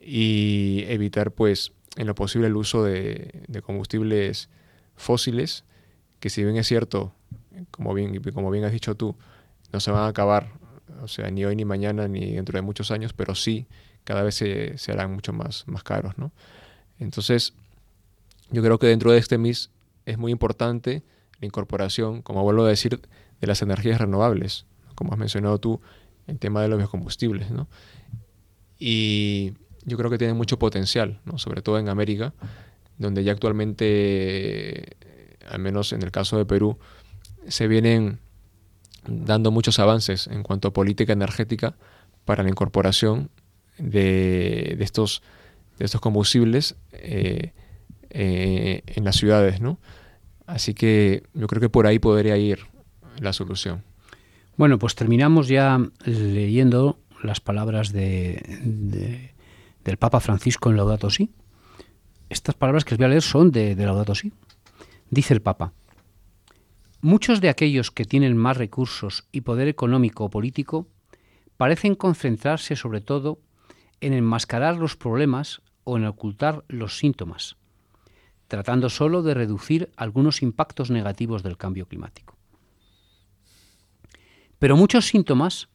[0.00, 4.48] Y evitar, pues, en lo posible el uso de, combustibles
[4.96, 5.64] fósiles,
[6.20, 7.12] que si bien es cierto,
[7.70, 9.16] como bien, como bien has dicho tú,
[9.72, 10.52] no se van a acabar,
[11.02, 13.66] o sea, ni hoy ni mañana ni dentro de muchos años, pero sí
[14.04, 16.32] cada vez se, harán mucho más, más caros, ¿no?
[16.98, 17.54] Entonces,
[18.50, 19.70] yo creo que dentro de este MIS
[20.04, 21.02] es muy importante
[21.40, 23.00] la incorporación, como vuelvo a decir,
[23.40, 25.80] de las energías renovables, como has mencionado tú,
[26.26, 27.68] el tema de los biocombustibles, ¿no?
[28.78, 29.54] Y
[29.84, 31.38] yo creo que tiene mucho potencial, ¿no?
[31.38, 32.32] sobre todo en América,
[32.98, 34.96] donde ya actualmente,
[35.48, 36.78] al menos en el caso de Perú,
[37.48, 38.18] se vienen
[39.06, 41.76] dando muchos avances en cuanto a política energética
[42.24, 43.30] para la incorporación
[43.78, 45.22] de, estos,
[45.78, 47.52] de estos combustibles eh,
[48.10, 49.60] eh, en las ciudades.
[49.60, 49.78] ¿no?
[50.46, 52.60] Así que yo creo que por ahí podría ir
[53.18, 53.82] la solución.
[54.56, 59.33] Bueno, pues terminamos ya leyendo las palabras de
[59.84, 61.30] del Papa Francisco en Laudato Si.
[62.30, 64.32] Estas palabras que os voy a leer son de, Laudato Si.
[65.10, 65.72] Dice el Papa,
[67.00, 70.88] muchos de aquellos que tienen más recursos y poder económico o político
[71.56, 73.38] parecen concentrarse sobre todo
[74.00, 77.56] en enmascarar los problemas o en ocultar los síntomas,
[78.48, 82.36] tratando solo de reducir algunos impactos negativos del cambio climático.
[84.58, 85.68] Pero muchos síntomas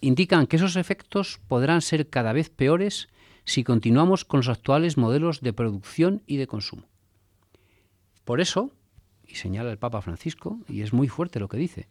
[0.00, 3.08] indican que esos efectos podrán ser cada vez peores
[3.44, 6.84] si continuamos con los actuales modelos de producción y de consumo.
[8.24, 8.70] Por eso,
[9.26, 11.88] y señala el Papa Francisco, y es muy fuerte lo que dice,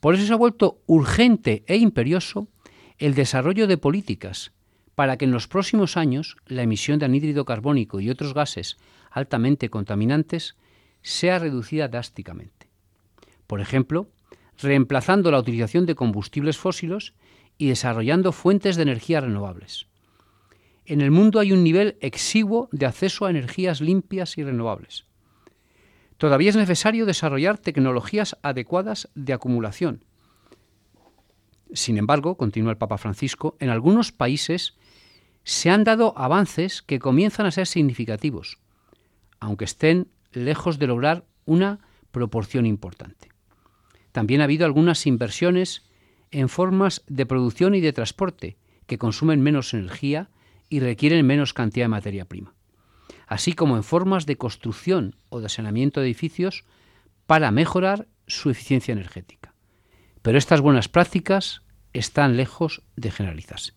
[0.00, 2.48] por eso se ha vuelto urgente e imperioso
[2.98, 4.52] el desarrollo de políticas
[4.94, 8.76] para que en los próximos años la emisión de anhídrido carbónico y otros gases
[9.10, 10.56] altamente contaminantes
[11.02, 12.68] sea reducida drásticamente.
[13.46, 14.08] Por ejemplo,
[14.60, 17.14] reemplazando la utilización de combustibles fósiles
[17.58, 19.86] y desarrollando fuentes de energía renovables
[20.86, 25.06] en el mundo hay un nivel exiguo de acceso a energías limpias y renovables.
[26.18, 30.04] Todavía es necesario desarrollar tecnologías adecuadas de acumulación.
[31.72, 34.76] Sin embargo, continúa el Papa Francisco, en algunos países
[35.42, 38.58] se han dado avances que comienzan a ser significativos,
[39.40, 41.80] aunque estén lejos de lograr una
[42.12, 43.28] proporción importante.
[44.12, 45.82] También ha habido algunas inversiones
[46.30, 50.30] en formas de producción y de transporte que consumen menos energía
[50.68, 52.54] y requieren menos cantidad de materia prima,
[53.26, 56.64] así como en formas de construcción o de saneamiento de edificios
[57.26, 59.54] para mejorar su eficiencia energética.
[60.22, 63.72] Pero estas buenas prácticas están lejos de generalizarse.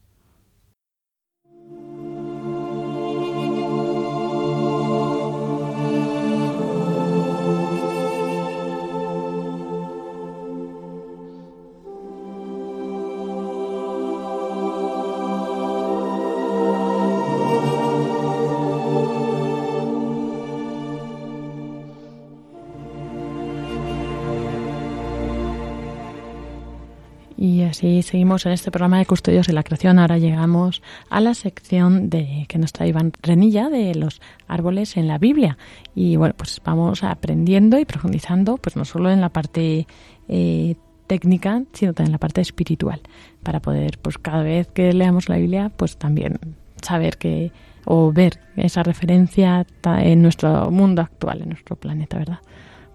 [27.77, 29.99] Así seguimos en este programa de Custodios de la Creación.
[29.99, 35.07] Ahora llegamos a la sección de que nos trae Iván Renilla de los árboles en
[35.07, 35.59] la Biblia.
[35.93, 39.85] Y bueno, pues vamos aprendiendo y profundizando, pues no solo en la parte
[40.27, 40.75] eh,
[41.05, 42.99] técnica, sino también en la parte espiritual,
[43.43, 46.39] para poder, pues cada vez que leamos la Biblia, pues también
[46.81, 47.51] saber que
[47.85, 52.39] o ver esa referencia en nuestro mundo actual, en nuestro planeta, ¿verdad?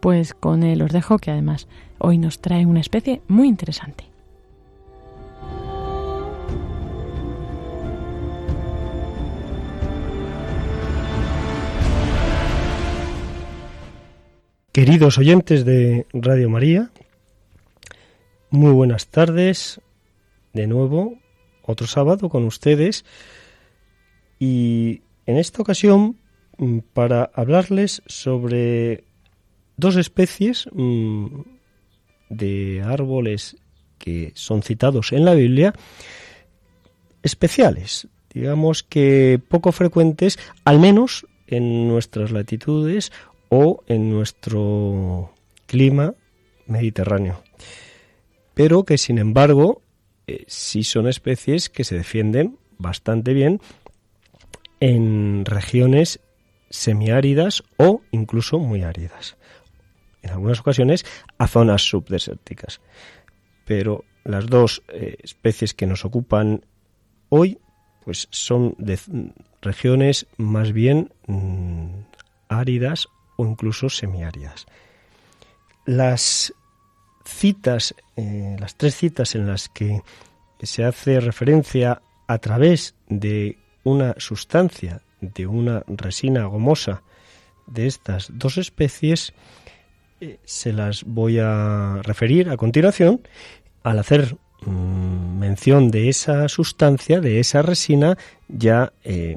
[0.01, 1.69] Pues con él os dejo que además
[1.99, 4.12] hoy nos trae una especie muy interesante.
[14.73, 16.91] Queridos oyentes de Radio María,
[18.49, 19.83] muy buenas tardes.
[20.55, 21.19] De nuevo,
[21.61, 23.05] otro sábado con ustedes.
[24.39, 26.17] Y en esta ocasión
[26.57, 29.05] mm, para hablarles sobre
[29.77, 31.27] dos especies mm,
[32.31, 33.59] de árboles
[33.99, 35.75] que son citados en la Biblia,
[37.23, 43.13] especiales, digamos que poco frecuentes, al menos en nuestras latitudes
[43.55, 45.31] o en nuestro
[45.67, 46.15] clima
[46.67, 47.43] mediterráneo,
[48.55, 49.83] pero que sin embargo
[50.27, 53.61] eh, sí son especies que se defienden bastante bien
[54.81, 56.21] en regiones
[56.71, 59.37] semiáridas o incluso muy áridas.
[60.23, 61.05] En algunas ocasiones
[61.37, 62.81] a zonas subdesérticas.
[63.67, 66.65] Pero las dos eh, especies que nos ocupan
[67.29, 67.59] hoy
[68.03, 68.99] pues son de
[69.61, 71.91] regiones más bien mm,
[72.49, 74.67] áridas o incluso semiáridas.
[75.85, 76.55] Las
[77.25, 80.03] citas, eh, las tres citas en las que
[80.63, 87.03] se hace referencia a través de una sustancia, de una resina gomosa
[87.67, 89.33] de estas dos especies,
[90.21, 93.27] eh, se las voy a referir a continuación
[93.83, 98.17] al hacer mm, mención de esa sustancia, de esa resina,
[98.49, 99.37] ya eh,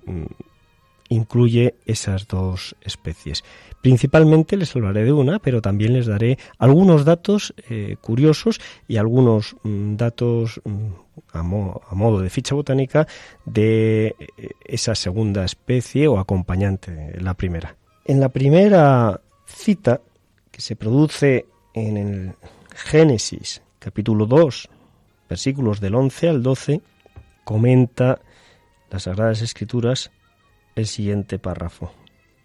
[1.10, 3.43] incluye esas dos especies.
[3.82, 9.56] Principalmente les hablaré de una, pero también les daré algunos datos eh, curiosos y algunos
[9.64, 10.88] mm, datos mm,
[11.34, 13.08] a, modo de ficha botánica
[13.45, 17.76] de eh, esa segunda especie o acompañante de la primera.
[18.06, 20.01] En la primera cita,
[20.51, 22.32] que se produce en el
[22.74, 24.70] Génesis capítulo 2,
[25.30, 26.82] versículos del 11 al 12,
[27.43, 28.20] comenta
[28.89, 30.12] las Sagradas Escrituras
[30.76, 31.91] el siguiente párrafo.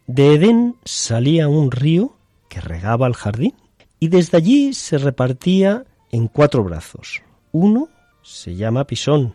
[0.06, 2.16] De Edén salía un río
[2.48, 3.54] que regaba el jardín
[3.98, 7.22] y desde allí se repartía en cuatro brazos.
[7.52, 7.88] Uno
[8.22, 9.34] se llama Pisón,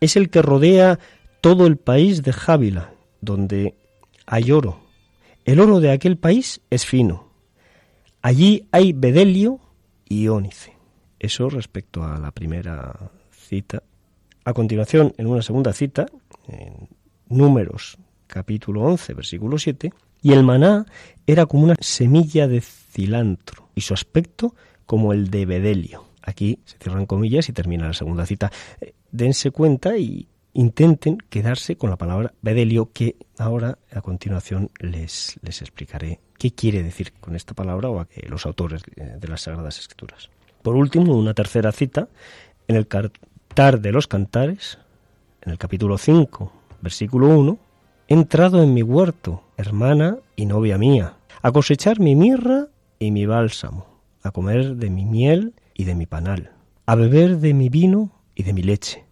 [0.00, 0.98] es el que rodea
[1.40, 3.74] todo el país de Jávila, donde
[4.26, 4.80] hay oro.
[5.44, 7.28] El oro de aquel país es fino.
[8.20, 9.60] Allí hay bedelio
[10.08, 10.72] y ónice.
[11.20, 13.82] Eso respecto a la primera cita.
[14.44, 16.06] A continuación, en una segunda cita,
[16.48, 16.88] en
[17.28, 20.86] Números capítulo 11, versículo 7, y el maná
[21.26, 24.54] era como una semilla de cilantro y su aspecto
[24.86, 26.04] como el de bedelio.
[26.22, 28.50] Aquí se cierran comillas y termina la segunda cita.
[28.80, 35.38] Eh, dense cuenta y intenten quedarse con la palabra bedelio que ahora a continuación les,
[35.42, 39.78] les explicaré qué quiere decir con esta palabra o a los autores de las Sagradas
[39.78, 40.30] Escrituras.
[40.62, 42.08] Por último, una tercera cita
[42.66, 44.78] en el Cantar de los Cantares,
[45.42, 47.58] en el capítulo 5, versículo 1,
[48.08, 52.68] He entrado en mi huerto, hermana y novia mía, a cosechar mi mirra
[53.00, 56.52] y mi bálsamo, a comer de mi miel y de mi panal,
[56.86, 59.04] a beber de mi vino y de mi leche.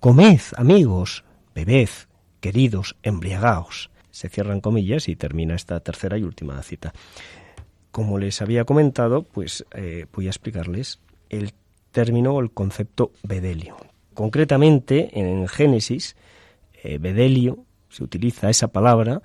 [0.00, 1.22] Comed, amigos,
[1.54, 1.90] bebed,
[2.40, 3.92] queridos, embriagaos.
[4.10, 6.92] Se cierran comillas y termina esta tercera y última cita.
[7.92, 10.98] Como les había comentado, pues eh, voy a explicarles
[11.28, 11.52] el
[11.92, 13.76] término o el concepto bedelio.
[14.12, 16.16] Concretamente, en Génesis,
[16.82, 19.22] eh, bedelio se utiliza esa palabra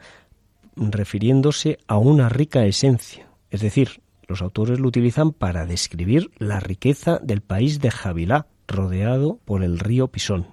[0.75, 7.19] refiriéndose a una rica esencia, es decir, los autores lo utilizan para describir la riqueza
[7.21, 10.47] del país de Javilá, rodeado por el río Pisón.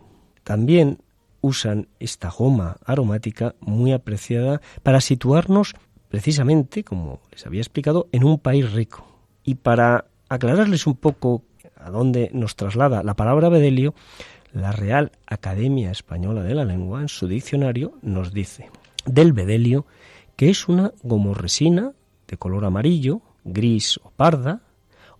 [0.44, 0.98] También
[1.40, 5.74] usan esta goma aromática muy apreciada para situarnos
[6.08, 9.06] precisamente, como les había explicado, en un país rico.
[9.42, 11.42] Y para aclararles un poco
[11.74, 13.94] a dónde nos traslada la palabra bedelio,
[14.52, 18.70] la Real Academia Española de la Lengua, en su diccionario, nos dice
[19.04, 19.86] del bedelio
[20.36, 21.92] que es una gomorresina
[22.28, 24.62] de color amarillo, gris o parda,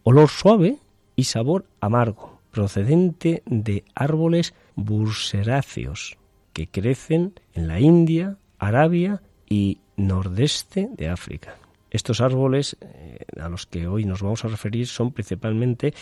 [0.03, 0.79] olor suave
[1.17, 6.17] y sabor amargo, procedente de árboles burseráceos
[6.53, 11.57] que crecen en la India, Arabia y nordeste de África.
[11.91, 15.93] Estos árboles eh, a los que hoy nos vamos a referir son principalmente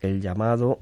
[0.00, 0.78] el llamado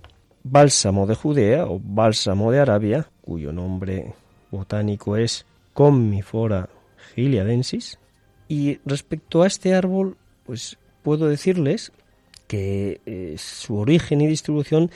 [0.51, 4.15] bálsamo de Judea o bálsamo de Arabia, cuyo nombre
[4.51, 6.69] botánico es Commifora
[7.15, 7.99] giliadensis.
[8.49, 11.93] Y respecto a este árbol, pues puedo decirles
[12.47, 14.91] que eh, su origen y distribución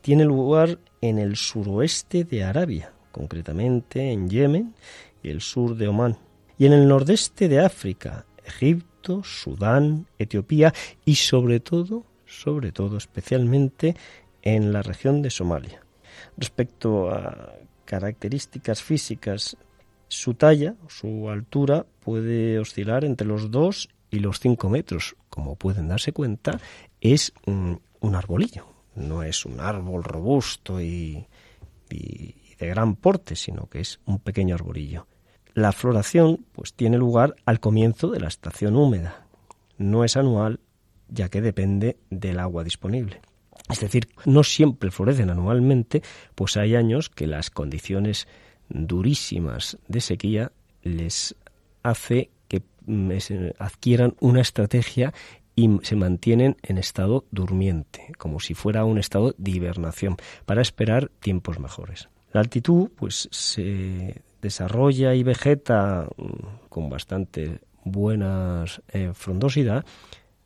[0.00, 4.74] tiene lugar en el suroeste de Arabia, concretamente en Yemen
[5.22, 6.16] y el sur de Omán,
[6.56, 10.72] y en el nordeste de África, Egipto, Sudán, Etiopía
[11.04, 13.94] y sobre todo, sobre todo especialmente
[14.54, 15.82] en la región de Somalia.
[16.36, 19.56] Respecto a características físicas,
[20.08, 25.16] su talla, su altura puede oscilar entre los 2 y los 5 metros.
[25.28, 26.58] Como pueden darse cuenta,
[27.00, 27.80] es un,
[28.14, 31.26] arbolillo, no es un árbol robusto y,
[31.90, 35.06] y de gran porte, sino que es un pequeño arbolillo.
[35.52, 39.26] La floración pues tiene lugar al comienzo de la estación húmeda.
[39.76, 40.60] No es anual,
[41.08, 43.20] ya que depende del agua disponible.
[43.70, 46.02] Es decir, no siempre florecen anualmente,
[46.34, 48.26] pues hay años que las condiciones
[48.68, 50.52] durísimas de sequía
[50.82, 51.34] les
[51.82, 53.10] hace que mm,
[53.58, 55.12] adquieran una estrategia
[55.54, 60.16] y se mantienen en estado durmiente, como si fuera un estado de hibernación,
[60.46, 62.08] para esperar tiempos mejores.
[62.32, 69.84] La altitud, pues, se desarrolla y vegeta mm, con bastante buena eh, frondosidad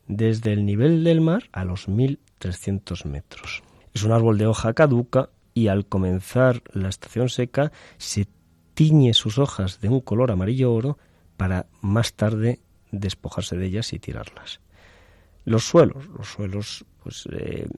[0.06, 1.88] desde el nivel del mar a los
[2.42, 3.62] 1300 metros.
[3.94, 8.26] Es un árbol de hoja caduca y al comenzar la estación seca se
[8.74, 10.98] tiñe sus hojas de un color amarillo oro
[11.36, 14.60] para más tarde despojarse de ellas y tirarlas.
[15.44, 17.68] Los suelos, los suelos pues eh,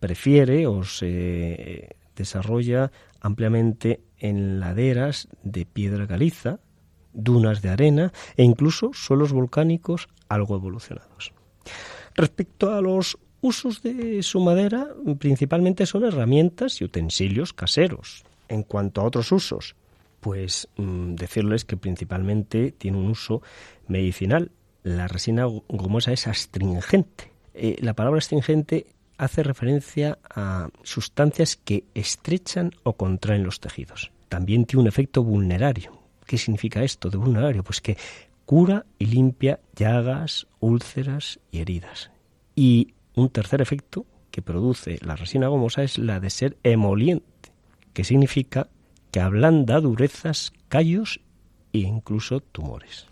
[0.00, 2.90] prefiere o se desarrolla
[3.20, 6.60] ampliamente en laderas de piedra caliza,
[7.12, 11.32] dunas de arena e incluso suelos volcánicos algo evolucionados.
[12.14, 18.24] Respecto a los usos de su madera, principalmente son herramientas y utensilios caseros.
[18.48, 19.74] En cuanto a otros usos,
[20.20, 23.42] pues mm, decirles que principalmente tiene un uso
[23.88, 24.50] medicinal.
[24.82, 27.32] La resina gomosa es astringente.
[27.54, 28.86] Eh, la palabra astringente
[29.18, 34.12] hace referencia a sustancias que estrechan o contraen los tejidos.
[34.28, 35.98] También tiene un efecto vulnerario.
[36.26, 37.62] ¿Qué significa esto de vulnerario?
[37.62, 37.96] Pues que
[38.44, 42.10] cura y limpia llagas, úlceras y heridas.
[42.54, 47.50] Y un tercer efecto que produce la resina gomosa es la de ser emoliente,
[47.92, 48.68] que significa
[49.10, 51.20] que ablanda durezas, callos
[51.72, 53.06] e incluso tumores.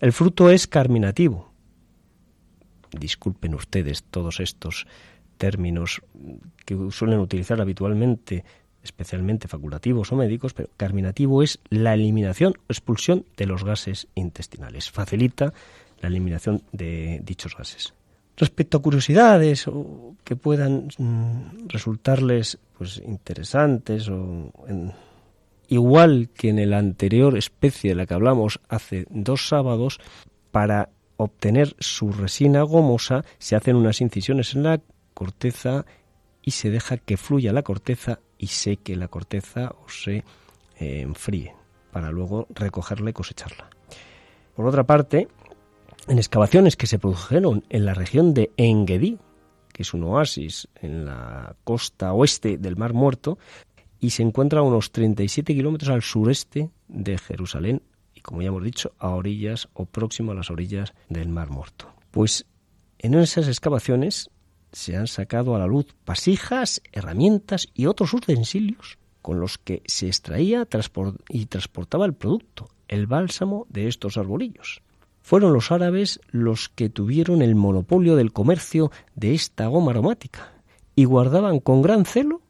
[0.00, 1.52] El fruto es carminativo,
[2.98, 4.86] disculpen ustedes todos estos
[5.36, 6.02] términos
[6.64, 8.44] que suelen utilizar habitualmente,
[8.82, 14.90] especialmente facultativos o médicos, pero carminativo es la eliminación o expulsión de los gases intestinales.
[14.90, 15.52] Facilita
[16.00, 17.94] la eliminación de dichos gases.
[18.42, 24.50] Respecto a curiosidades o que puedan mm, resultarles pues interesantes o
[25.68, 30.00] igual que en el anterior especie de la que hablamos hace dos sábados,
[30.50, 34.80] para obtener su resina gomosa se hacen unas incisiones en la
[35.14, 35.86] corteza
[36.42, 40.24] y se deja que fluya la corteza y seque la corteza o se
[40.80, 41.54] eh, enfríe
[41.92, 43.70] para luego recogerla y cosecharla.
[44.56, 45.28] Por otra parte,
[46.08, 49.18] en excavaciones que se produjeron en la región de Engedi,
[49.72, 53.38] que es un oasis en la costa oeste del Mar Muerto,
[54.00, 57.82] y se encuentra a unos 37 kilómetros al sureste de Jerusalén,
[58.22, 61.92] como ya hemos dicho, a orillas o próximo a las orillas del Mar Muerto.
[62.10, 62.46] Pues
[62.98, 64.30] en esas excavaciones
[64.72, 70.08] se han sacado a la luz vasijas, herramientas y otros utensilios con los que se
[70.08, 70.66] extraía
[71.28, 74.82] y transportaba el producto, el bálsamo de estos arbolillos.
[75.22, 80.52] Fueron los árabes los que tuvieron el monopolio del comercio de esta goma aromática
[80.96, 82.42] y guardaban con gran celo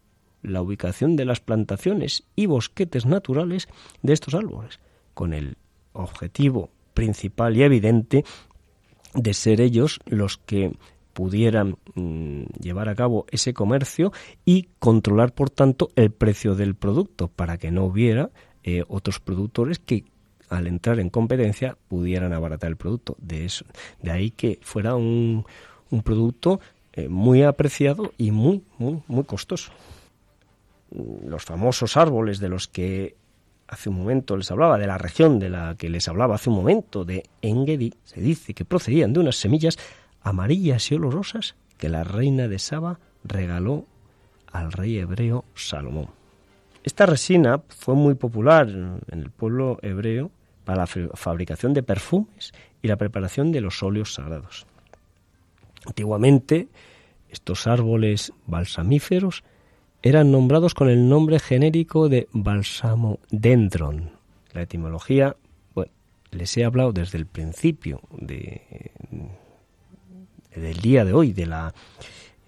[0.43, 3.69] la ubicación de las plantaciones y bosquetes naturales
[4.03, 4.81] de estos árboles,
[5.15, 5.57] con el
[5.93, 8.25] objetivo principal y evidente
[9.15, 10.73] de ser ellos los que
[11.13, 14.13] pudieran mm, llevar a cabo ese comercio
[14.45, 18.31] y controlar, por tanto, el precio del producto para que no hubiera
[18.65, 20.05] eh, otros productores que
[20.53, 23.17] al entrar en competencia pudieran abaratar el producto.
[23.19, 23.65] De, eso,
[24.03, 25.45] de ahí que fuera un,
[26.05, 26.61] producto
[26.93, 29.73] eh, muy apreciado y muy, muy, muy costoso.
[30.91, 33.17] Los famosos árboles de los que
[33.67, 36.57] hace un momento les hablaba, de la región de la que les hablaba hace un
[36.57, 39.79] momento, de Engedi, se dice que procedían de unas semillas
[40.21, 43.87] amarillas y olorosas que la reina de Saba regaló
[44.53, 46.09] al rey hebreo Salomón.
[46.85, 50.31] Esta resina fue muy popular en el pueblo hebreo
[50.65, 52.53] para la fabricación de perfumes
[52.83, 54.67] y la preparación de los óleos sagrados.
[55.87, 56.69] Antiguamente,
[57.31, 59.43] estos árboles balsamíferos
[60.03, 62.29] eran nombrados con el nombre genérico de
[63.31, 64.11] dendron.
[64.53, 65.37] La etimología,
[65.75, 65.93] bueno,
[66.31, 68.91] les he hablado desde el principio de,
[70.55, 71.73] del día de hoy, de la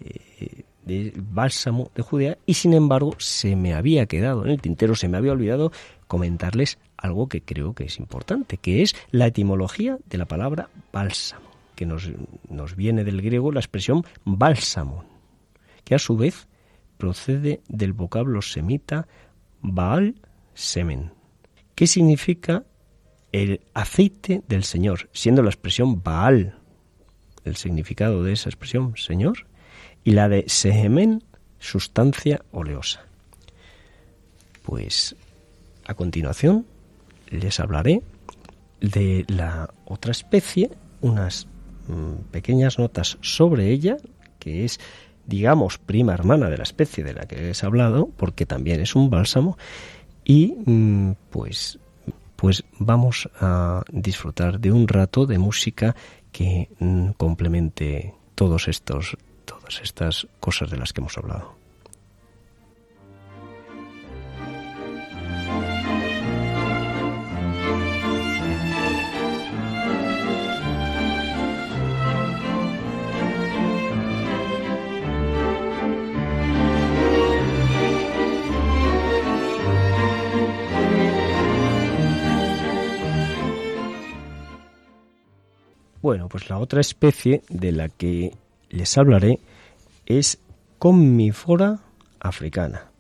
[0.01, 4.95] eh, del bálsamo de Judea, y sin embargo se me había quedado en el tintero,
[4.95, 5.73] se me había olvidado
[6.07, 11.51] comentarles algo que creo que es importante, que es la etimología de la palabra bálsamo,
[11.75, 12.11] que nos,
[12.49, 15.05] nos viene del griego la expresión bálsamo,
[15.85, 16.49] que a su vez
[16.97, 19.07] procede del vocablo semita
[19.61, 20.15] Baal
[20.55, 21.13] Semen,
[21.75, 22.65] que significa
[23.33, 26.59] el aceite del Señor, siendo la expresión Baal
[27.45, 29.47] el significado de esa expresión Señor
[30.03, 31.23] y la de Semen,
[31.59, 33.05] sustancia oleosa.
[34.63, 35.17] Pues
[35.87, 36.67] a continuación
[37.31, 38.03] les hablaré
[38.81, 40.71] de la otra especie,
[41.01, 41.47] unas
[41.89, 43.97] mm, pequeñas notas sobre ella,
[44.39, 44.79] que es,
[45.27, 48.95] digamos, prima hermana de la especie de la que les he hablado, porque también es
[48.95, 49.57] un bálsamo,
[50.25, 51.79] y mm, pues,
[52.37, 55.95] pues vamos a disfrutar de un rato de música
[56.33, 61.64] que mm, complemente todos estos, todas estas cosas de las que hemos hablado.
[86.05, 88.37] Bueno, pues la otra especie de la que
[88.69, 89.41] les hablaré
[90.05, 90.39] es
[90.79, 91.79] Comifora
[92.21, 92.91] africana.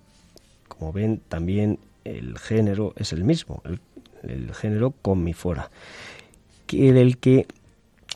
[0.68, 3.62] Como ven, también el género es el mismo,
[4.22, 5.70] el, género Comifora,
[6.66, 7.46] que del que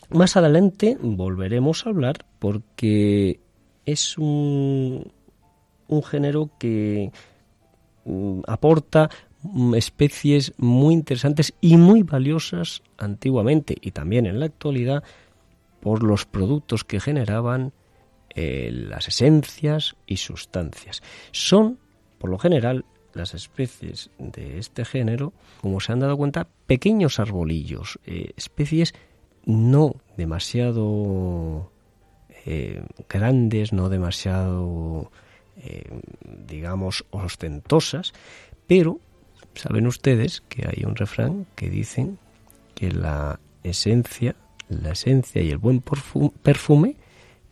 [0.09, 3.39] más adelante volveremos a hablar porque
[3.85, 5.11] es un,
[6.09, 7.11] género que
[8.05, 9.11] mm, aporta
[9.75, 15.03] especies muy interesantes y muy valiosas antiguamente y también en la actualidad
[15.79, 17.71] por los productos que generaban
[18.35, 21.01] eh, las esencias y sustancias.
[21.31, 21.79] Son,
[22.17, 27.99] por lo general, las especies de este género, como se han dado cuenta, pequeños arbolillos,
[28.05, 28.93] eh, especies
[29.45, 31.71] no demasiado
[32.45, 35.11] eh, grandes, no demasiado,
[36.47, 38.13] digamos, ostentosas,
[38.67, 39.01] pero
[39.59, 42.17] Saben ustedes que hay un refrán que dicen
[42.75, 44.37] que la esencia,
[44.69, 46.95] la esencia y el buen perfume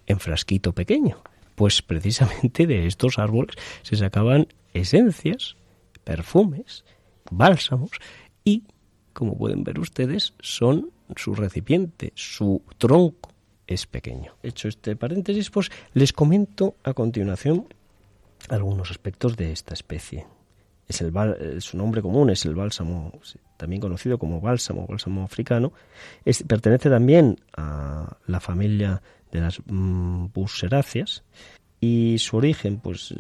[0.06, 1.22] en frasquito pequeño.
[1.56, 5.58] Pues precisamente de estos árboles se sacaban esencias,
[6.06, 6.86] perfumes,
[7.30, 7.92] bálsamos
[8.46, 8.64] y,
[9.12, 13.34] como pueden ver ustedes, son su recipiente, su tronco
[13.68, 14.38] es pequeño.
[14.44, 17.68] Hecho este paréntesis, pues les comento a continuación
[18.48, 20.26] algunos aspectos de esta especie
[20.88, 23.20] es el, eh, su nombre común es el bálsamo,
[23.58, 25.74] también conocido como bálsamo, bálsamo africano.
[26.48, 30.28] pertenece también a la familia de las mm,
[31.80, 33.14] y su origen pues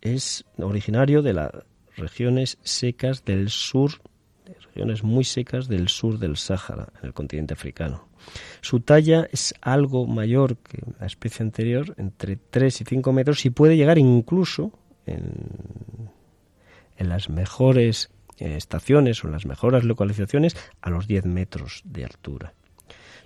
[0.00, 1.50] es originario de las
[1.96, 3.92] regiones secas del sur,
[4.64, 8.08] regiones muy secas del sur del Sáhara, en el continente africano.
[8.60, 13.50] Su talla es algo mayor que la especie anterior, entre 3 y 5 metros, y
[13.50, 14.72] puede llegar incluso
[15.06, 16.08] en
[17.02, 22.54] en las mejores eh, estaciones o las mejores localizaciones a los 10 metros de altura.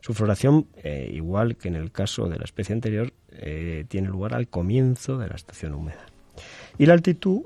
[0.00, 4.34] Su floración, eh, igual que en el caso de la especie anterior, eh, tiene lugar
[4.34, 6.06] al comienzo de la estación húmeda.
[6.78, 7.44] Y la altitud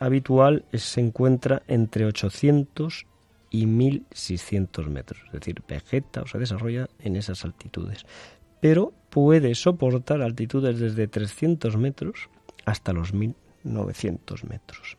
[0.00, 3.06] habitual se encuentra entre 800
[3.50, 8.04] y 1600 metros, es decir, vegeta o se desarrolla en esas altitudes,
[8.60, 12.28] pero puede soportar altitudes desde 300 metros
[12.66, 14.98] hasta los 1900 metros.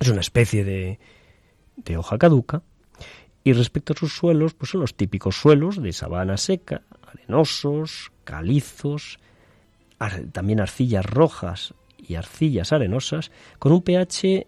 [0.00, 0.98] Es una especie de,
[1.76, 2.62] de hoja caduca.
[3.44, 9.18] Y respecto a sus suelos, pues son los típicos suelos de sabana seca, arenosos, calizos,
[10.32, 14.46] también arcillas rojas y arcillas arenosas, con un pH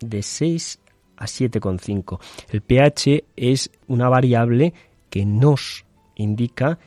[0.00, 0.80] de 6
[1.16, 2.20] a 7,5.
[2.50, 4.74] El pH es una variable
[5.08, 5.84] que nos
[6.16, 6.78] indica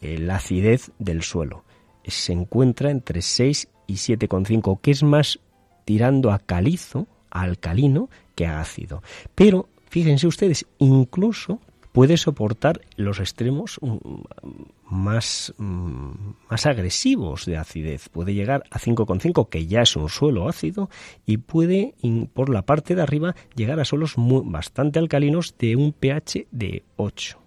[0.00, 1.64] la acidez del suelo.
[2.04, 5.38] Se encuentra entre 6 y 7,5, que es más
[5.84, 9.02] tirando a calizo, alcalino que ácido.
[9.34, 11.60] Pero fíjense ustedes, incluso
[11.92, 13.96] puede soportar los extremos mm,
[14.90, 16.10] más, mm,
[16.50, 18.08] más agresivos de acidez.
[18.08, 20.90] Puede llegar a 5,5, que ya es un suelo ácido,
[21.26, 21.94] y puede,
[22.32, 27.38] por la parte de arriba, llegar a suelos bastante alcalinos de un pH de 8.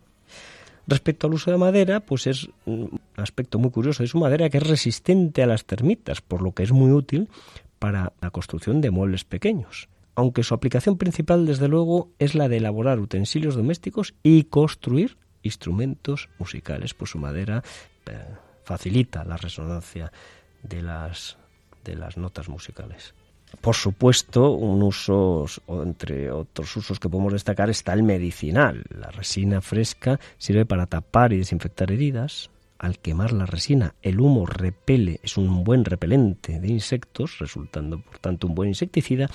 [0.88, 4.04] Respecto al uso de madera, pues es un aspecto muy curioso.
[4.04, 7.28] Es una madera que es resistente a las termitas, por lo que es muy útil
[7.86, 12.58] para la construcción de muebles pequeños, aunque su aplicación principal, desde luego, es la de
[12.58, 17.62] elaborar utensilios domésticos y construir instrumentos musicales, pues su madera
[18.08, 18.26] eh,
[18.64, 20.12] facilita la resonancia
[20.64, 21.38] de las,
[21.84, 23.14] de las notas musicales.
[23.62, 28.84] Por supuesto, un uso, entre otros usos que podemos destacar, está el medicinal.
[28.90, 34.46] La resina fresca sirve para tapar y desinfectar heridas, al quemar la resina, el humo
[34.46, 39.30] repele, es un buen repelente de insectos, resultando por tanto un buen insecticida.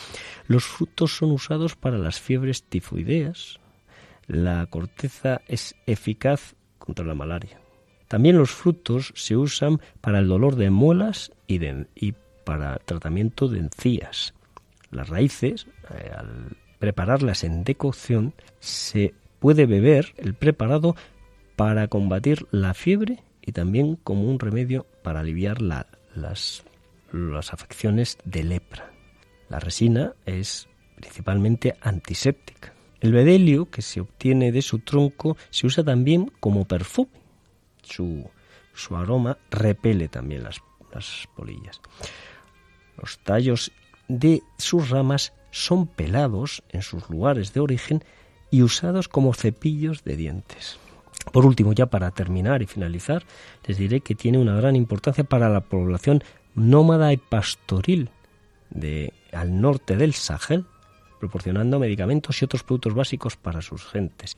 [0.47, 3.59] Los frutos son usados para las fiebres tifoideas.
[4.27, 7.61] La corteza es eficaz contra la malaria.
[8.09, 12.13] También los frutos se usan para el dolor de muelas y,
[12.45, 14.35] para tratamiento de encías.
[14.91, 20.97] Las raíces, eh, al prepararlas en decocción, se puede beber el preparado
[21.57, 26.63] para combatir la fiebre y también como un remedio para aliviar las,
[27.13, 28.93] las afecciones de lepra.
[29.49, 32.75] La resina es principalmente antiséptica.
[33.01, 37.11] El bedelio que se obtiene de su tronco se usa también como perfume.
[37.83, 38.31] Su,
[38.73, 40.61] su aroma repele también las,
[40.95, 41.81] las polillas.
[42.99, 43.73] Los tallos
[44.07, 48.05] de sus ramas son pelados en sus lugares de origen
[48.53, 50.79] y usados como cepillos de dientes.
[51.33, 53.25] Por último, ya para terminar y finalizar,
[53.67, 56.23] les diré que tiene una gran importancia para la población
[56.55, 58.11] nómada y pastoril
[58.71, 60.65] de al norte del Sahel,
[61.19, 64.37] proporcionando medicamentos y otros productos básicos para sus gentes.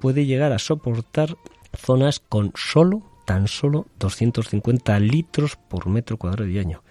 [0.00, 1.36] Puede llegar a soportar
[1.76, 6.82] zonas con solo, tan solo 250 litros por metro cuadrado de año.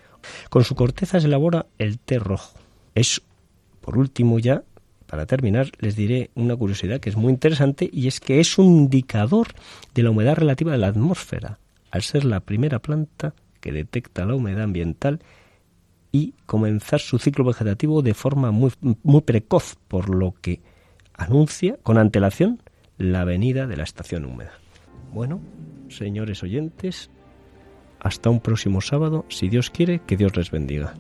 [0.50, 2.58] Con su corteza se elabora el té rojo.
[2.96, 3.22] Es,
[3.82, 4.64] por último ya,
[5.10, 8.68] para terminar, les diré una curiosidad que es muy interesante y es que es un
[8.68, 9.48] indicador
[9.96, 11.58] de la humedad relativa de la atmósfera,
[11.90, 15.20] al ser la primera planta que detecta la humedad ambiental
[16.12, 20.62] y comenzar su ciclo vegetativo de forma muy, muy precoz, por lo que
[21.16, 22.62] anuncia con antelación
[23.00, 24.54] la venida de la estación húmeda.
[25.12, 25.42] Bueno,
[25.88, 27.10] señores oyentes,
[28.00, 30.94] hasta un próximo sábado, si Dios quiere, que Dios les bendiga.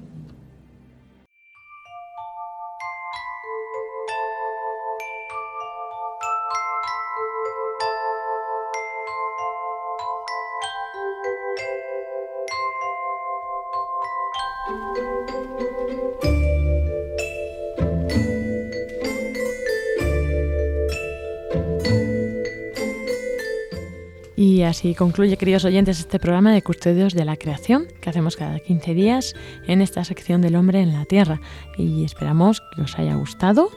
[24.39, 28.59] Y así concluye, queridos oyentes, este programa de Custodios de la Creación que hacemos cada
[28.59, 29.33] 15 días
[29.67, 31.41] en esta sección del hombre en la Tierra.
[31.77, 33.69] Y esperamos que os haya gustado.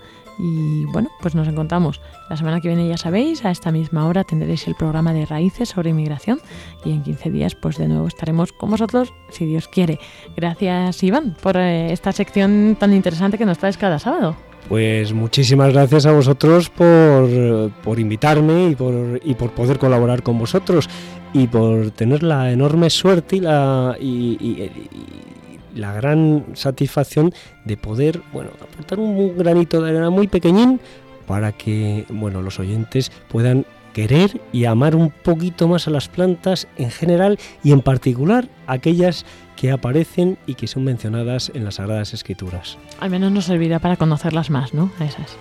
[0.44, 4.24] Y bueno, pues nos encontramos la semana que viene, ya sabéis, a esta misma hora
[4.24, 6.40] tendréis el programa de Raíces sobre inmigración
[6.84, 10.00] y en 15 días pues de nuevo estaremos con vosotros, si Dios quiere.
[10.36, 14.34] Gracias Iván por eh, esta sección tan interesante que nos traes cada sábado.
[14.68, 20.90] Pues muchísimas gracias a vosotros por, invitarme y por, y por poder colaborar con vosotros
[21.32, 23.96] y por tener la enorme suerte y la,
[25.74, 27.32] la gran satisfacción
[27.64, 30.80] de poder bueno, aportar un granito de arena muy pequeñín
[31.26, 36.66] para que bueno, los oyentes puedan querer y amar un poquito más a las plantas
[36.76, 39.24] en general y en particular aquellas
[39.56, 42.78] que aparecen y que son mencionadas en las Sagradas Escrituras.
[43.00, 44.90] Al menos nos servirá para conocerlas más, ¿no?
[44.98, 45.36] A esas.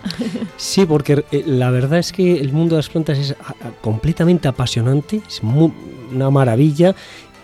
[0.57, 3.71] sí, porque eh, la verdad es que el mundo de las plantas es ah, ah,
[3.81, 6.93] completamente apasionante, es una maravilla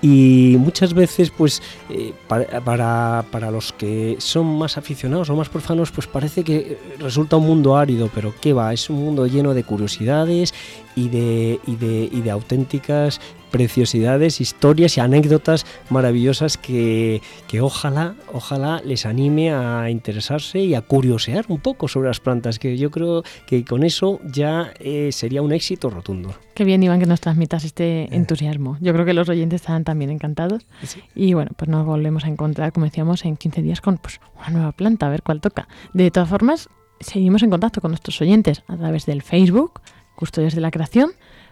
[0.02, 5.91] y muchas veces pues eh, para, para, los que son más aficionados o más profanos
[5.91, 9.64] pues parece que resulta un mundo árido pero qué va es un mundo lleno de
[9.64, 10.54] curiosidades
[10.95, 13.22] y de, y de, y de auténticas
[13.52, 20.82] preciosidades, historias y anécdotas maravillosas que, que, ojalá, ojalá les anime a interesarse y a
[20.82, 25.41] curiosear un poco sobre las plantas, que yo creo que con eso ya eh, sería
[25.41, 26.34] un éxito rotundo.
[26.54, 28.10] Qué bien, Iván, que nos transmitas este eh.
[28.12, 28.78] entusiasmo.
[28.82, 30.66] Yo creo que los oyentes estarán también encantados.
[31.14, 34.50] Y bueno, pues nos volvemos a encontrar, como decíamos, en 15 días con pues, una
[34.50, 35.68] nueva planta, a ver cuál toca.
[35.93, 36.70] De todas formas,
[37.00, 39.82] seguimos en contacto con nuestros oyentes a través del Facebook,
[40.16, 41.12] Custodios de la Creación,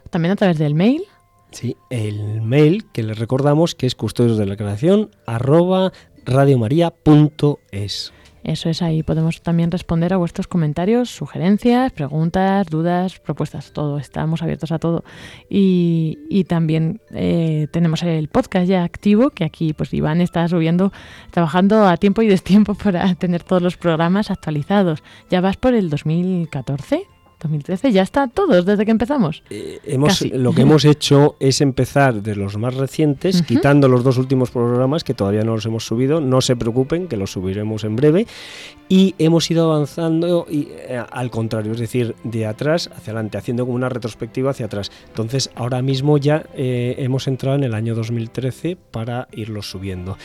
[0.10, 1.04] también a través del mail
[1.52, 5.92] Sí, el mail que les recordamos que es custodios de la creación arroba.
[8.46, 13.98] Eso es, ahí podemos también responder a vuestros comentarios, sugerencias, preguntas, dudas, propuestas, todo.
[13.98, 15.04] Estamos abiertos a todo.
[15.50, 20.94] Y, también eh, tenemos el podcast ya activo, que aquí pues Iván está subiendo,
[21.32, 25.02] trabajando a tiempo y destiempo para tener todos los programas actualizados.
[25.32, 27.15] ¿Ya vas por el 2014?
[27.42, 29.44] 2013 ya está todos desde que empezamos.
[29.50, 34.18] Eh, hemos, lo que hemos hecho es empezar de los más recientes, quitando los dos
[34.18, 36.22] últimos programas que todavía no los hemos subido.
[36.22, 38.28] No se preocupen, que los subiremos en breve.
[38.88, 43.66] Y hemos ido avanzando y, eh, al contrario, es decir, de atrás hacia adelante, haciendo
[43.66, 44.92] como una retrospectiva hacia atrás.
[45.08, 50.18] Entonces, ahora mismo ya eh, hemos entrado en el año 2013 para irlos subiendo.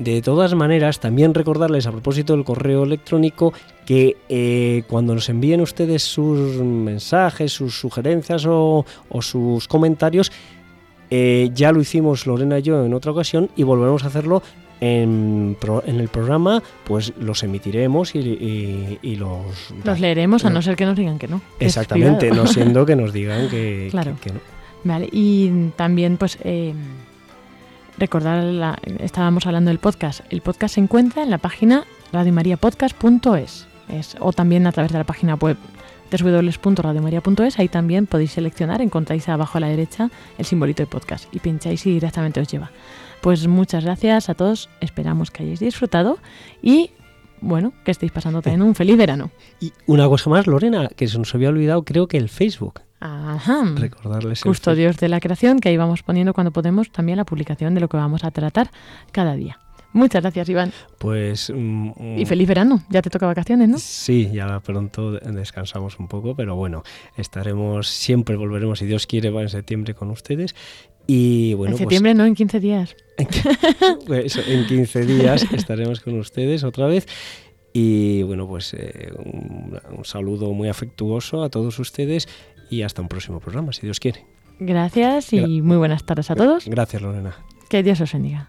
[0.00, 3.52] De todas maneras, también recordarles a propósito del correo electrónico
[3.84, 8.86] que eh, cuando nos envíen ustedes sus mensajes, sus sugerencias o,
[9.20, 10.32] sus comentarios,
[11.10, 14.42] eh, ya lo hicimos Lorena y yo en otra ocasión y volveremos a hacerlo
[14.80, 19.74] en, el programa, pues los emitiremos y, los...
[19.84, 21.42] Los leeremos, a no ser que nos digan que no.
[21.58, 24.40] Exactamente, no siendo que nos digan que, no.
[24.82, 26.38] Vale, y también pues...
[26.42, 26.72] Eh,
[28.00, 30.20] recordar, estábamos hablando del podcast.
[30.30, 33.66] El podcast se encuentra en la página radiomariapodcast.es.
[33.88, 35.56] Es, o también a través de la página web
[36.10, 41.38] www.radiomaria.es, ahí también podéis seleccionar, encontráis abajo a la derecha el simbolito de podcast y
[41.38, 42.70] pincháis y directamente os lleva.
[43.20, 46.18] Pues muchas gracias a todos, esperamos que hayáis disfrutado
[46.62, 46.90] y
[47.40, 49.30] bueno, que estéis pasando también un feliz verano.
[49.60, 52.80] Y una cosa más, Lorena, que se nos había olvidado, creo que el Facebook.
[53.00, 53.64] Ajá.
[53.76, 54.42] Recordarles.
[54.42, 57.88] Custodios de la creación, que ahí vamos poniendo cuando podemos también la publicación de lo
[57.88, 58.70] que vamos a tratar
[59.10, 59.58] cada día.
[59.92, 60.72] Muchas gracias, Iván.
[60.98, 61.52] Pues.
[61.54, 62.82] Mm, y feliz verano.
[62.90, 63.78] Ya te toca vacaciones, ¿no?
[63.78, 66.84] Sí, ya pronto descansamos un poco, pero bueno,
[67.16, 70.54] estaremos, siempre volveremos, si Dios quiere, va en septiembre con ustedes.
[71.06, 72.96] Y bueno, en pues septiembre no, en 15 días.
[74.06, 77.06] Pues en 15 días estaremos con ustedes otra vez.
[77.72, 82.28] Y bueno, pues eh, un, saludo muy afectuoso a todos ustedes
[82.70, 84.24] y hasta un próximo programa, si Dios quiere.
[84.58, 86.66] Gracias y muy buenas tardes a todos.
[86.66, 87.36] Gracias, Lorena.
[87.68, 88.48] Que Dios os bendiga.